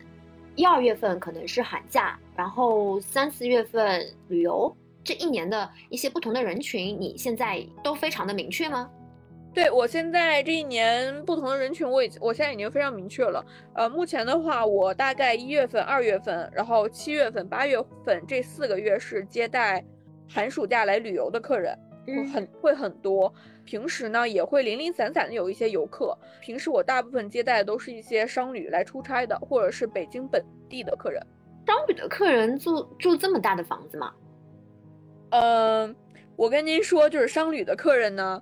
[0.55, 8.89] 一二月份可能是寒假，然后三四月份旅游，这一年的一些不同的人群，你现在都非常的明确吗？
[9.53, 13.45] 对我现在这一年不同的人群，我已经我现在已经非常明确了。
[13.75, 19.83] 呃，目前的话，我大概一月份、二月份，然后七月份、八月份这四个月是接待
[20.29, 21.77] 寒暑假来旅游的客人，
[22.33, 23.33] 很会很多。
[23.65, 26.17] 平时呢也会零零散散的有一些游客。
[26.39, 31.21] 平时我大部分接待的都是一些商旅来出差的，或者是北京本地的客人。
[31.67, 34.13] 商旅的客人住住这么大的房子吗？
[35.31, 35.93] 嗯，
[36.37, 38.41] 我跟您说，就是商旅的客人呢。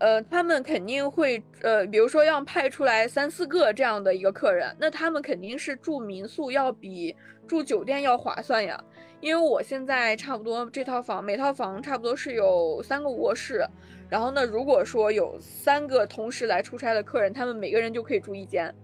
[0.00, 7.14] 呃，他们肯定会，呃，比如说要派出来三四个这样的一个客人，那他们肯定是住民宿要比
[7.46, 8.82] 住酒店要划算呀。
[9.20, 13.62] 因为我现在差不多这套房，每套房差不多是有三个卧室，
[14.08, 18.74] 然后呢，如果说有三个同时来出差的客人，他们每个人就可以住一间，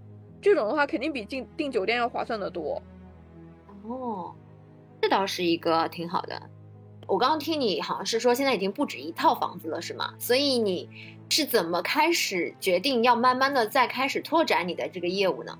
[0.42, 2.82] 这种的话肯定比订订酒店要划算的多。
[3.84, 4.34] 哦，
[5.00, 6.38] 这倒是一个挺好的。
[7.06, 10.12] 我刚刚听你好像是说现在已经不止一套房子了，是吗？
[10.18, 10.88] 所以你
[11.28, 15.58] 是怎么开始决定要慢慢的再开始拓展你的这个业务呢？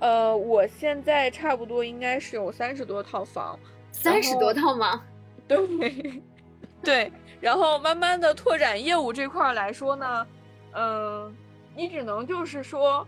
[0.00, 3.58] 呃，我现在差不多应该是有三十多套房，
[3.92, 5.02] 三十多套吗？
[5.48, 6.22] 对，
[6.82, 7.12] 对。
[7.40, 10.26] 然后慢慢的拓展业务这块来说呢，
[10.72, 11.32] 嗯，
[11.76, 13.06] 你只能就是说，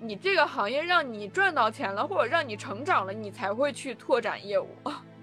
[0.00, 4.68] 你这个行业让你赚到钱了，或者让你成长了，你才会去拓展业务。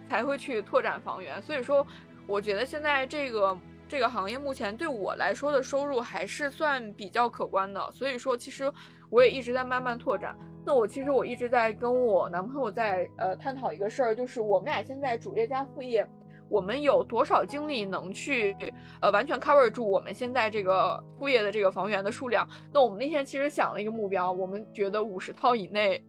[0.09, 1.85] 才会去拓展房源，所以说，
[2.27, 8.71] 我觉得现在这个这个行业目前对我来说的收入还是算比较可观的，所以说其实
[9.09, 10.35] 我也一直在慢慢拓展。
[10.65, 16.07] 那我其实我一直在跟我男朋友在呃探讨一个事儿，就是我们俩现在主业加副业，
[16.49, 18.55] 我们有多少精力能去
[18.99, 22.47] 呃完全 cover 住我们现在这个副业的这个房源的数量？
[22.73, 26.03] 那我们那天其实想了一个目标，我们觉得五十套以内。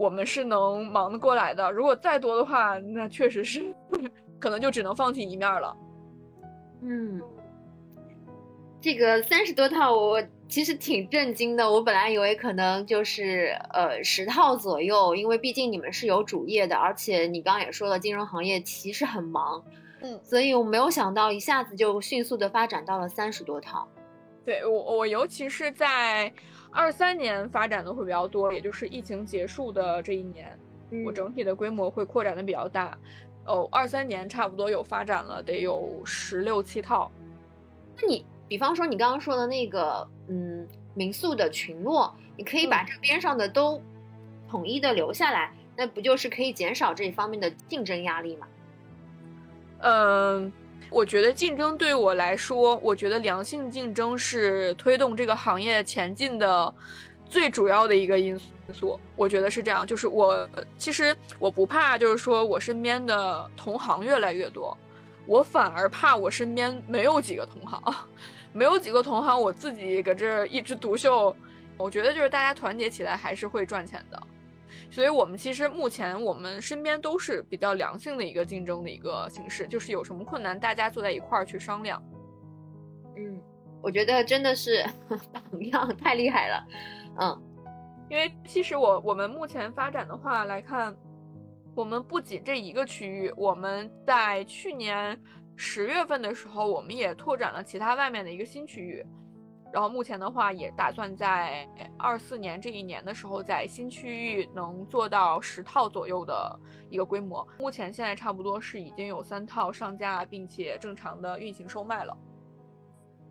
[0.00, 3.62] 我们是能忙得过来的，如果再多的话，那确实是
[4.38, 5.76] 可能就只能放弃一面了。
[6.80, 7.20] 嗯，
[8.80, 11.70] 这个三十多套，我其实挺震惊的。
[11.70, 19.62] 我本来以为可能就是呃十套左右，因为毕竟你们是有主业的，而且你刚刚也说了，金融行业其实很忙。
[20.00, 23.86] 嗯，所以我没有想到一下子就迅速的发展到了三十多套。
[24.46, 26.32] 对我，我尤其是在。
[26.72, 30.58] 二三年发展的会比较多，也就是疫情结束的这一年，
[31.04, 32.96] 我整体的规模会扩展的比较大。
[33.46, 37.10] 哦，二三年差不多有发展了，得有十六七套。
[37.96, 43.82] 那你比方说你刚刚说的那个，嗯，民宿的群落，你可以把这边上的都
[44.48, 48.46] 统一的留下来，那不就是可以减少这一方面的竞争压力吗？
[49.78, 50.52] 嗯，
[50.88, 56.74] 我觉得竞争对我来说，我觉得良性竞争是推动这个行业前进的
[57.28, 58.38] 最主要的一个因
[58.72, 58.98] 素。
[59.16, 64.76] 我觉得是这样，就是我其实我不怕，就是说我身边的同行越来越多，
[65.26, 67.82] 我反而怕我身边没有几个同行，
[68.52, 71.34] 没有几个同行，我自己搁这一枝独秀。
[71.76, 74.22] 我觉得就是大家团结起来还是会赚钱的。
[74.90, 82.02] 所以，我们其实目前我们身边都是比较良性的一个竞争的一个形式，就是有什么困难，大家坐在一块儿去商量。
[83.16, 83.40] 嗯，
[83.80, 84.84] 我觉得真的是
[85.32, 86.66] 榜样太厉害了。
[87.20, 87.42] 嗯，
[88.10, 90.94] 因为其实我我们目前发展的话来看，
[91.76, 95.16] 我们不仅这一个区域，我们在去年
[95.54, 99.06] 十月份的时候，我们也拓展了其他外面的一个新区域。
[99.72, 106.58] 然后目前的话，也打算在二四年这一年的时候，在新区域能做到十套左右的
[106.88, 107.46] 一个规模。
[107.58, 112.16] 目前现在差不多是已经有三套上架，并且正常的运行售卖了。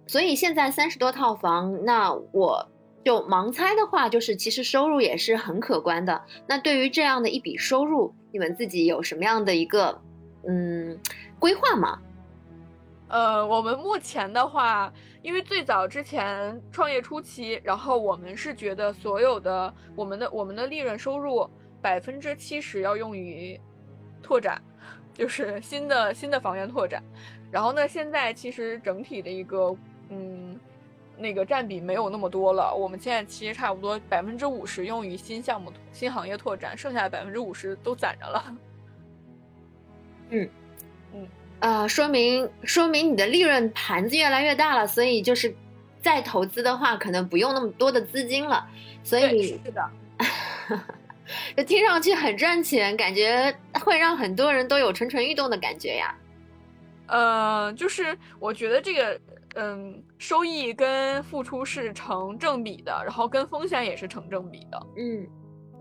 [0.07, 2.67] 所以现在三十多套房，那我
[3.03, 6.23] 就盲猜的话，就是其实收入也是很可观的。
[6.47, 10.01] 那对于这样的一笔收入，你们自己有什么样的一个
[10.47, 10.97] 嗯
[11.37, 11.99] 规划吗？
[13.07, 21.49] 呃，我们目前的话，因为最早之前创业初期，然后我们是觉得所有的我们的我们的利润收入
[21.81, 23.59] 百分之七十要用于
[24.23, 24.61] 拓展，
[25.13, 27.03] 就是新的新的房源拓展。
[27.51, 29.75] 然后呢，现在其实整体的一个
[30.09, 30.57] 嗯
[31.17, 32.73] 那个占比没有那么多了。
[32.73, 38.43] 我们现在其实差不多百分之五十用于新项目、新行业拓展，剩下的百分之五十都攒着了。
[40.31, 40.49] 嗯嗯。
[41.59, 45.53] 呃，说明说明你的利润盘子越来越大了，所以就是
[46.01, 48.65] 再投资的话，可能不用那么多的资金了。
[49.03, 49.89] 所以是的，
[51.55, 56.15] 这听上去很赚钱，感觉会让很多人都有蠢蠢欲动的感觉呀。
[57.07, 59.19] 呃，就是我觉得这个，
[59.55, 64.87] 嗯，收益跟付出是成正比的，然后跟风险也是成正比的。
[64.95, 65.27] 嗯，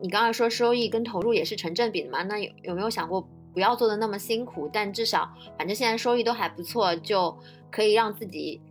[0.00, 2.22] 你刚才说收益跟投入也是成正比的嘛？
[2.22, 3.28] 那有有没有想过？
[3.58, 5.28] 不要做的那么辛苦，但至少
[5.58, 7.36] 反正现在收益都还不错，就
[7.72, 8.62] 可以让自己，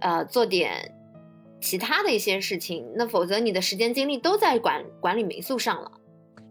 [0.00, 0.92] 呃，做点
[1.60, 2.84] 其他的一些事情。
[2.96, 5.88] 那否则你的时间精力都在管管理民宿上了。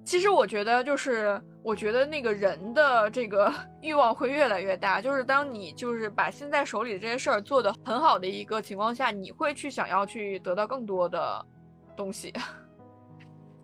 [0.05, 3.53] 其实我觉得，就是我觉得那个人的这个
[3.84, 5.01] 欲望会越来越大。
[5.01, 11.45] 就是当你就是把现在手里的这些事儿做得很好的一个情况下，你会去想要去得到更多的
[11.97, 12.34] 东西。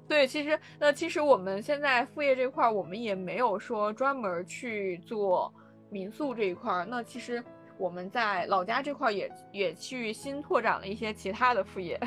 [0.10, 5.54] 对，其实那其实我们现在副业这块儿，我们也没有说专门去做
[5.90, 6.84] 民宿这一块儿。
[6.84, 7.42] 那其实
[7.78, 11.98] 我们在老家这块儿也也去新拓展了一些其他的副业，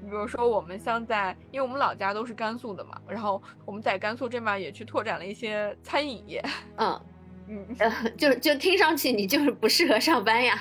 [0.00, 6.42] 你 比如说我们像在，因为我们老家都是甘肃的嘛，然后我们在甘肃这边也去拓展了一些餐饮业。
[6.76, 7.00] 嗯
[7.48, 7.76] 嗯，
[8.16, 10.54] 就就听上去你就是不适合上班呀。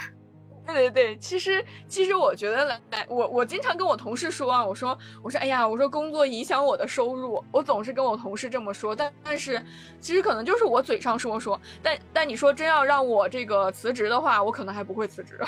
[0.68, 9.64] 对对对，其实其实我觉得来我我经常跟我同事说啊，我说我说哎呀，我说工作影响我的收入，我总是跟我同事这么说，但但是
[10.02, 15.40] 其实可能就是我嘴上说说，但但你说真要让我这个辞职的话，我可能还不会辞职，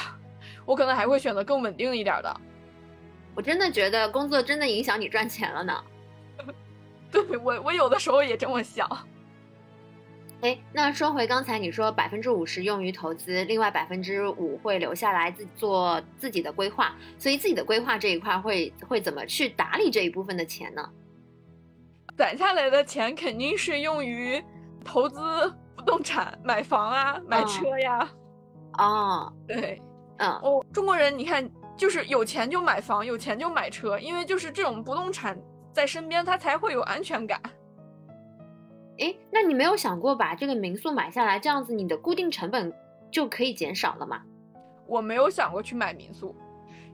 [0.65, 2.41] 我可能还会选择更稳定一点的。
[3.35, 5.83] 我真的觉得工作真的影响你赚钱了呢。
[7.11, 8.87] 对我我有的时候也这么想。
[10.41, 20.89] 哎，那说回刚才你说百分之五十用于投资，另外百分之五会留下来自做自己的规划，所以自己的规划这一块会会怎么去打理这一部分的钱呢？
[22.17, 24.41] 攒下来的钱肯定是用于
[24.83, 25.19] 投资
[25.75, 28.09] 不动产，买房啊，买车呀。
[28.77, 29.81] 哦，对，
[30.19, 35.37] 嗯，哦，中国人你看就是有钱就买房，有钱就买车，因为就是这种不动产
[35.73, 37.41] 在身边，他才会有安全感。
[38.99, 42.73] 哎，那你没有想过把这个民宿买下来，这样子你的固定成本
[43.09, 44.21] 就可以减少了吗？
[44.85, 46.35] 我没有想过去买民宿。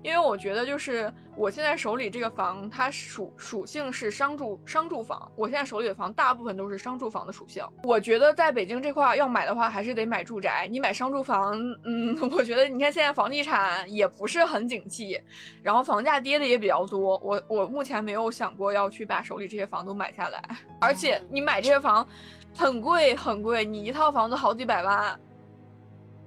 [0.06, 5.32] 因为我觉得，就是我现在手里这个房，它属属性是商住商住房。
[5.36, 7.66] 我现在手里的房大部分都是商住房的属性。
[7.82, 10.68] 我觉得在北京这块要买的话，还是得买住宅。
[10.70, 15.20] 你买商住房，嗯， 我觉得你看现在房地产也不是很景气，
[15.64, 17.18] 然后房价跌的也比较多。
[17.24, 20.40] 我我目前没有想过要去把手里这些房都买下来。
[20.80, 22.08] 而且你买这些房，
[22.56, 25.20] 很贵很贵，你一套房子好几百万。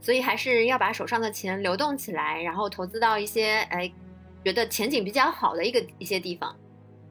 [0.01, 3.91] 所以还是要把手上的钱流动起来，然后投资到一些哎，
[4.45, 6.55] 觉得前景比较好的一个一些地方。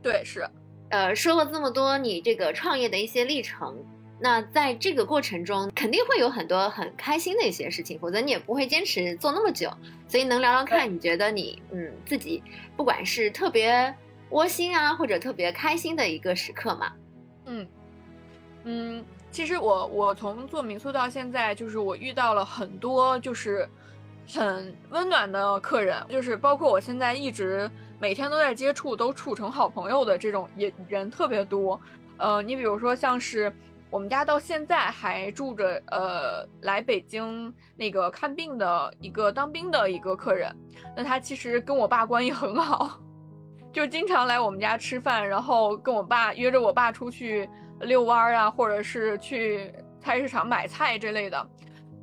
[0.01, 0.47] 对，是。
[0.89, 3.75] 呃，说了这么多你这个创业的一些历程，
[4.21, 9.69] 那在这个过程中肯定会有很多很开心的一些事情，否则你也不会坚持做那么久。
[10.07, 12.41] 所以能聊聊看，你觉得你嗯自己
[12.77, 13.93] 不管是特别
[14.29, 16.93] 窝心啊，或者特别开心的一个时刻嘛？
[17.45, 17.67] 嗯
[18.63, 19.05] 嗯。
[19.37, 23.69] 其实我我从做民宿到现在，就是我遇到了很多就是
[24.33, 27.69] 很温暖的客人，就是包括我现在一直
[27.99, 31.79] 每天都在接触，都处成好朋友的这种也人特别多。
[32.17, 33.53] 呃，你比如说像是
[33.91, 40.51] 我们家到现在还住着呃来北京那个看病的一个当兵的一个客人，
[40.95, 42.99] 那他其实跟我爸关系很好，
[43.71, 47.47] 就经常来我们家吃饭，然后跟我爸约着我爸出去
[47.81, 51.49] 遛弯儿啊，或者是去菜市场买菜之类的。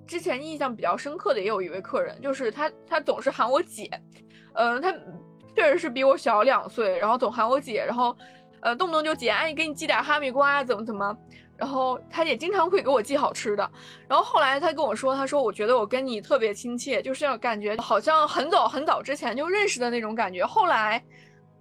[0.07, 3.91] 之前印象比较深刻的也有一位客人，就是他他总是喊我姐，
[4.55, 4.93] 嗯，他
[5.55, 8.17] 确实是比我小两岁，然后总喊我姐，然后。
[8.61, 11.15] 呃，动不动就姐，哎，给你寄点哈密瓜，怎么怎么，
[11.55, 13.71] 然后他也经常会给我寄好吃的。
[14.09, 20.47] 然后后来他跟我说，他说我觉得我跟你特别亲切，就是感觉好像很早很早之前就认识的那种感觉。
[20.47, 21.05] 后来，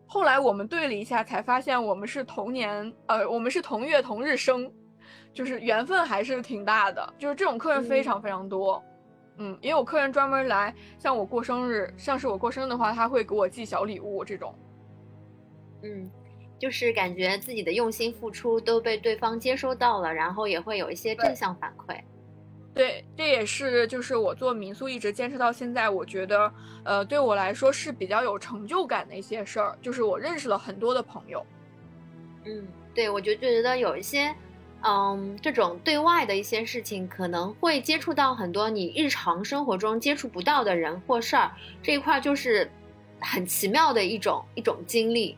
[0.05, 4.71] 后来我们对了一下，才发现我们是同年，呃，我们是同月同日生，
[5.33, 7.13] 就是缘分还是挺大的。
[7.17, 8.83] 就是这种客人非常非常多，
[9.37, 14.53] 嗯，也有客人专门来，像我过生日，像是我过生日的话，他会给我寄小礼物这种，
[15.83, 16.09] 嗯。
[16.59, 21.99] 就是感觉自己的用心付出都被对方接收到了，然后也会有一些正向反馈。
[22.73, 26.51] 对，这也是就是我做民宿一直坚持到现在，我觉得
[26.83, 31.45] 呃对我来说是比较有成就感的一些事儿，就是我认识了很多的朋友。
[32.45, 34.33] 嗯，对，我就觉得有一些
[34.81, 41.51] 嗯这种对外的一些事情，可能会接触到很多你日常生活中接触不到的人或事儿，
[41.81, 42.69] 这一块就是
[43.21, 45.37] 很奇妙的一种一种经历。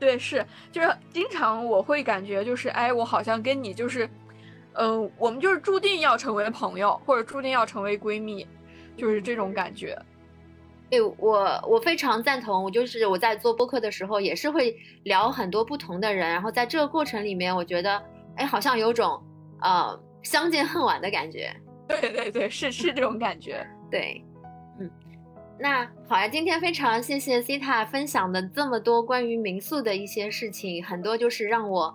[0.00, 4.08] 对，是，就是经常我会感觉就是，哎，我好像跟你就是，
[4.80, 8.46] 嗯，我们就是注定要成为朋友，或者注定要成为闺蜜，
[8.96, 9.98] 就是这种感觉。
[10.88, 12.62] 对我，我非常赞同。
[12.62, 18.00] 我就是我在做播客的时候，也是会聊很多不同的人，然后在这个过程里面，我觉得，
[18.36, 19.20] 哎，好像有种
[19.60, 21.52] 呃相见恨晚的感觉。
[21.88, 23.66] 对对对，是是这种感觉。
[23.90, 24.24] 对。
[24.80, 24.88] 嗯
[25.60, 31.92] 那好呀，今天非常谢谢 Cita 分享的这么多关于民宿的一些事情，很多就是让我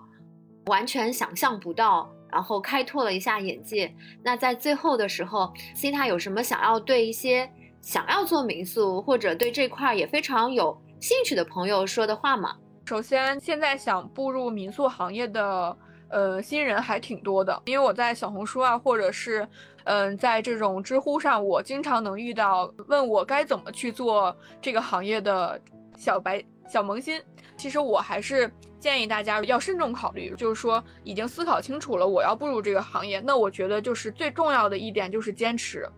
[0.66, 3.94] 完全想象不到，然后开拓了一下眼界。
[4.22, 7.48] 那在最后的时候，Cita 有什么想要对一些
[7.80, 12.56] 想要做民宿或者对这块也非常有兴趣的朋友说的话吗？
[12.86, 15.76] 首先，现在想步入民宿行业的。
[16.10, 19.48] 呃，新人还挺多的，因为我在小红书啊，或者是，
[19.82, 25.60] 嗯，在这种知乎上，我经常能遇到问我该怎么去做这个行业的
[25.96, 26.40] 小白
[26.74, 27.22] 小萌新。
[27.56, 28.50] 其实我还是
[28.80, 35.88] 建议大家要慎重考虑，就是说已经思考清楚了我要步入这个行业，那我觉得就是最重要的一点就是坚持，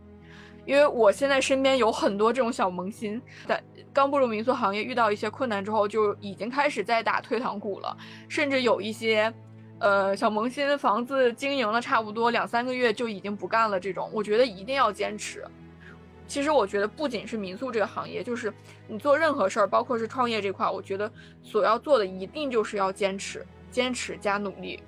[0.66, 3.58] 因为我现在身边有很多这种小萌新，在
[3.90, 7.96] 刚步入民宿行业遇到一些困难之后，就已经开始在打退堂鼓了，
[8.28, 9.32] 甚至有一些。
[9.78, 13.78] 呃，小萌新房子经营了差不多两三个月就已经不干了。
[13.78, 15.44] 这种我觉得一定要坚持。
[16.26, 18.52] 其实我觉得不仅是民宿这个行业，就是
[18.86, 21.10] 你做任何事儿，包括是创业这块，我觉得
[21.42, 24.82] 所要做的一定就是要坚持，坚持加努力，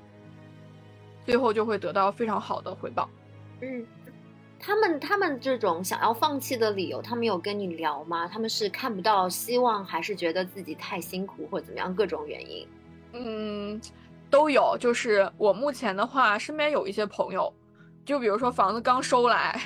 [1.24, 3.08] 最后就会得到非常好的回报。
[3.60, 3.86] 嗯，
[4.58, 8.26] 他们他们这种想要放弃的理由，他们有跟你聊吗？
[8.26, 11.94] 他们是看不到希望，还是觉得自己太辛苦，或者怎么样？
[11.94, 12.68] 各种原因。
[13.12, 13.80] 嗯。
[14.30, 17.50] 都有，就是我目前的话，身边有一些朋友，
[18.04, 19.58] 就比如说房子刚收来，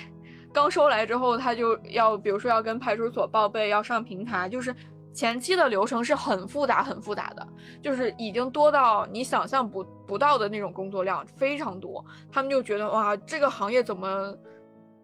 [0.53, 4.74] 刚收来之后，他就要，比如说要跟派出所报备，要上平台，就是
[5.12, 7.46] 前期的流程是很复杂、很复杂的，
[7.82, 14.34] 就是已经多到你想象不不到的那种工作量非常多，他们就觉得哇，这个行业怎么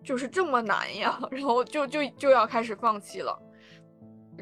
[0.02, 3.36] 就是这么难呀， 然后就就就要开始放弃了。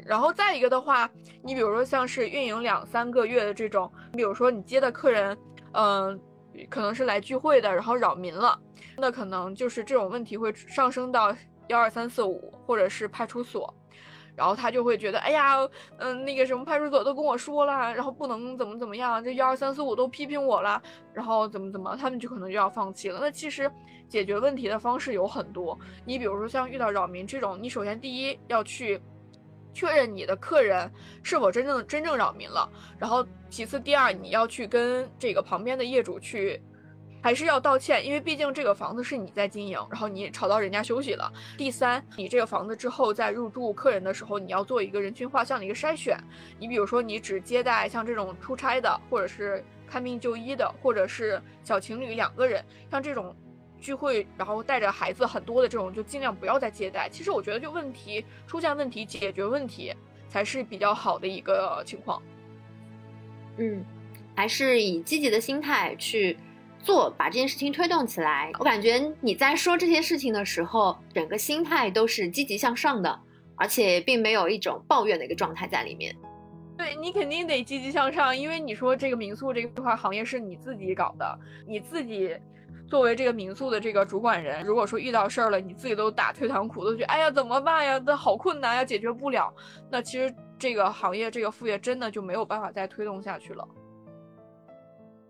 [0.05, 1.09] 然后再一个的话，
[1.41, 5.35] 你比如说像是运营两三个月的这种，比如说你接的客人，
[5.71, 6.19] 嗯，
[6.69, 8.57] 可能是来聚会的，然后扰民了，
[8.97, 11.35] 那可能就是这种问题会上升到
[11.67, 13.73] 幺二三四五或者是派出所，
[14.35, 15.57] 然后他就会觉得，哎呀，
[15.97, 20.81] 嗯，那个什么派出所都跟我说了，然后不能怎么怎么样，这幺二三四五都批评我了，
[21.13, 23.19] 然后怎么怎么，他们就可能就要放弃了。
[23.21, 23.71] 那其实
[24.07, 29.01] 解决问题的方式有很多，你比如说像遇到扰民这种，你首先第一要去。
[29.77, 32.67] 确认你的客人是否真正真正扰民了，
[32.97, 36.59] 然后其次第二你要去跟这个旁边的业主去，
[37.21, 41.31] 还是要道歉，因为毕竟这个房子是你在经营，然后你吵到人家休息了。
[41.55, 46.17] 第三，你这个房子之后在入住客人的时候，你要做一个人群画像的一个筛选。
[46.57, 53.35] 你比如说你只接待像这种出差的，或者是看病就医的，或者是小情侣两个人，像这种。
[53.79, 57.07] 聚会，然后带着孩子很多的这种，就尽量不要再接待。
[57.09, 59.93] 其实我觉得，就问题出现问题，解决问题
[60.29, 62.21] 才是比较好的一个情况。
[63.57, 63.83] 嗯，
[64.35, 66.37] 还是以积极的心态去
[66.83, 68.51] 做，把这件事情推动起来。
[68.59, 73.19] 我感觉你在说这些事情的时候，整个心态都是积极向上的，
[73.55, 76.15] 而且并没有一种抱怨的一个状态在里面。
[76.77, 82.37] 对你肯定得积极向上，因为你说这个民宿这块行业是你自己搞的，你自己
[82.87, 89.53] 作为这个民宿的这个主管人，如果说遇到事儿了，你自己都打退堂鼓，都觉得哎呀怎么办呀，那好困难呀，解决不了，
[89.89, 93.67] 那其实这个行业这个副业真的就没有办法再推动下去了。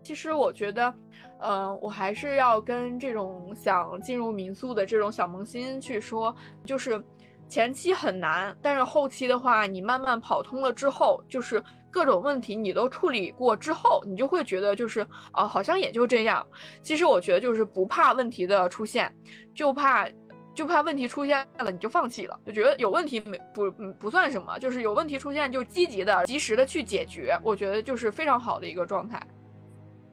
[0.02, 0.94] 其实我觉得，
[1.40, 6.34] 嗯，我还是要跟这种想进入民宿的这种小萌新去说，
[6.64, 7.04] 就是。
[7.50, 16.46] 前期很难，但是后期的话，你慢慢跑通了之后，就是各种问题你都处理过之后，你就会觉得就是啊，好像也就这样。
[16.82, 19.12] 其实我觉得就是不怕问题的出现，
[19.54, 20.08] 就怕
[20.54, 29.20] 就怕问题出现了你就放弃了，就觉得有问题没不不算什么，就是有问题出现就积极的及时的去解决，我觉得就是非常好的一个状态。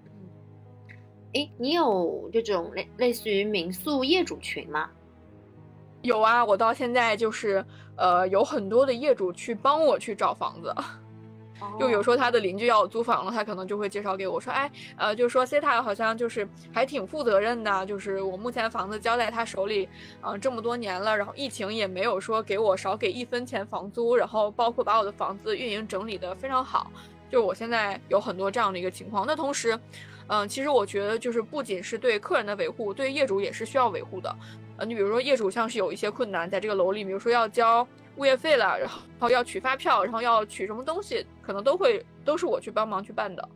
[0.06, 0.12] 嗯，
[1.34, 4.90] 哎，你有这种类类似于民宿业主群吗？
[6.04, 7.66] 有啊，我到现在就是，
[7.98, 10.72] 呃，有很多的业主去帮我去找房子，
[11.80, 19.88] 就有时候他的邻居要租房了，他可能就会介绍给我说，哎，呃，就说 C 塔好像就是还挺负责任的，就是我目前房子交在他手里，
[20.22, 26.92] 嗯，这么多年了，然后疫情也没有说给我少给一分钱房租，然后包括把我的房子运营整理的非常好，
[27.32, 29.26] 就我现在有很多这样的一个情况。
[29.26, 29.80] 那同时，
[30.28, 34.36] 嗯，其实我觉得就是不仅是对客人的维护，对业主也是需要维护的。
[34.78, 43.50] 呃，你比如说业主像是有一些困难，在这个楼里，比如说要交物业费了，然后要取发票，然后要取什么东西，可能都会都是我去帮忙去办的。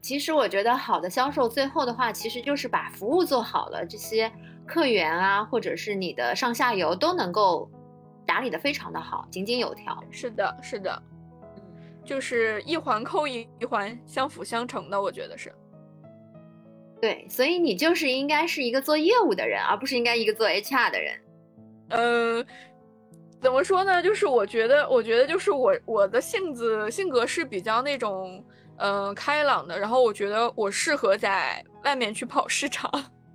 [0.00, 4.30] 其实我觉得好的销售最后的话，其实就是把服务做好了，这些
[4.66, 7.68] 客源啊，或者是你的上下游都能够
[8.26, 10.02] 打理的非常的好，井井有条。
[10.10, 11.02] 是的，是的，
[11.56, 11.62] 嗯，
[12.04, 15.52] 就是一环扣一环，相辅相成的，我觉得是。
[17.00, 21.20] 对，所以你就是应该是一个做业务的人，而不是应该一个做 HR 的人。
[21.90, 22.46] 嗯，
[23.40, 24.02] 怎么说呢？
[24.02, 28.42] 就是我觉得，我觉得就是我我的性子性格是比较那种
[28.78, 32.90] 嗯开朗的，然后我觉得我适合在外面去跑市场。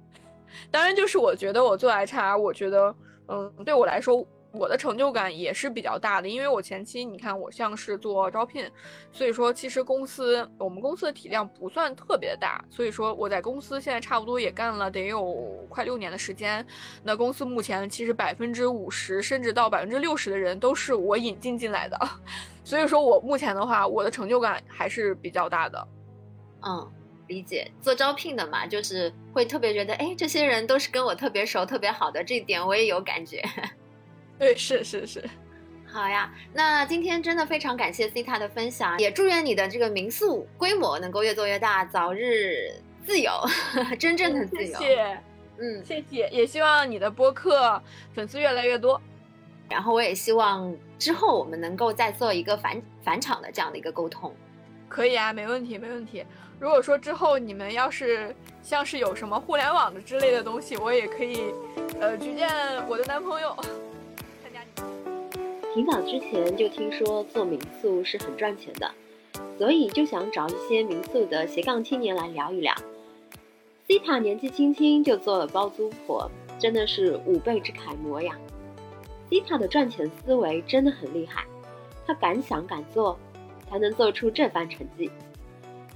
[0.72, 2.96] 当然，就是我觉得我做 HR，我觉得
[3.28, 4.26] 嗯对我来说。
[4.52, 8.70] 我的成就感也是比较大的，因为我前期你看我像是做招聘，
[9.12, 15.34] 所以说其实公司我们公司的体量不算特别大，所以说我在公司现在差不多也干了得有
[15.70, 16.66] 快六年的时间。
[17.04, 22.00] 那公司目前其实百分之五十甚至到百分之六十的人都是我引进进来的，
[22.66, 25.88] 所以说我目前的话，我的成就感还是比较大的。
[26.62, 26.92] 嗯，
[27.28, 27.70] 理解。
[27.82, 33.44] 做招聘的嘛，就是会特别觉得，哎，这些人都是跟我特别熟、特别好的，这点我也有感觉。
[34.40, 35.24] 对，是是是，
[35.86, 36.34] 好呀。
[36.54, 42.72] 那今天真的非常感谢 C 塔的分享，也祝愿你的这个民宿规模能够越做越大，早日
[43.06, 43.32] 自由，
[44.00, 44.80] 真正的自由。
[44.80, 45.20] 谢谢，
[45.58, 46.30] 嗯，谢谢。
[46.30, 47.84] 也希望你的播客
[48.16, 49.00] 粉丝越来越多。
[49.68, 54.34] 然后我也希望之后我们能够再做一个返返场的这样的一个沟通。
[54.88, 56.26] 可以啊，没问题，没问题。
[56.60, 61.54] 如果说之后你们要是像是有什么互联网的之类的东西，我也可以
[62.00, 62.50] 呃举荐
[62.88, 63.56] 我的男朋友。
[65.80, 68.92] 挺早之前就听说做民宿是很赚钱的，
[69.58, 72.76] 所以就想找一些民宿的斜杠青年来聊一聊。
[73.88, 78.38] C 塔年纪轻轻就做了包租婆，真的是五辈之楷模呀。
[79.30, 81.46] C 塔的赚钱思维真的很厉害，
[82.06, 83.18] 他敢想敢做，
[83.70, 85.10] 才能做出这番成绩。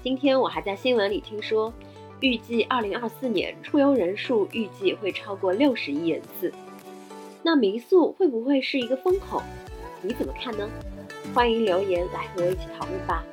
[0.02, 1.74] 今天我还在新闻里听说，
[2.22, 6.54] 预计二零二四年出游人数预计会超过六十亿人次。
[7.46, 9.44] 那民宿会不会是一个风口？
[10.06, 10.70] 你怎么看呢？
[11.34, 13.24] 欢迎留言来和我一起讨论吧。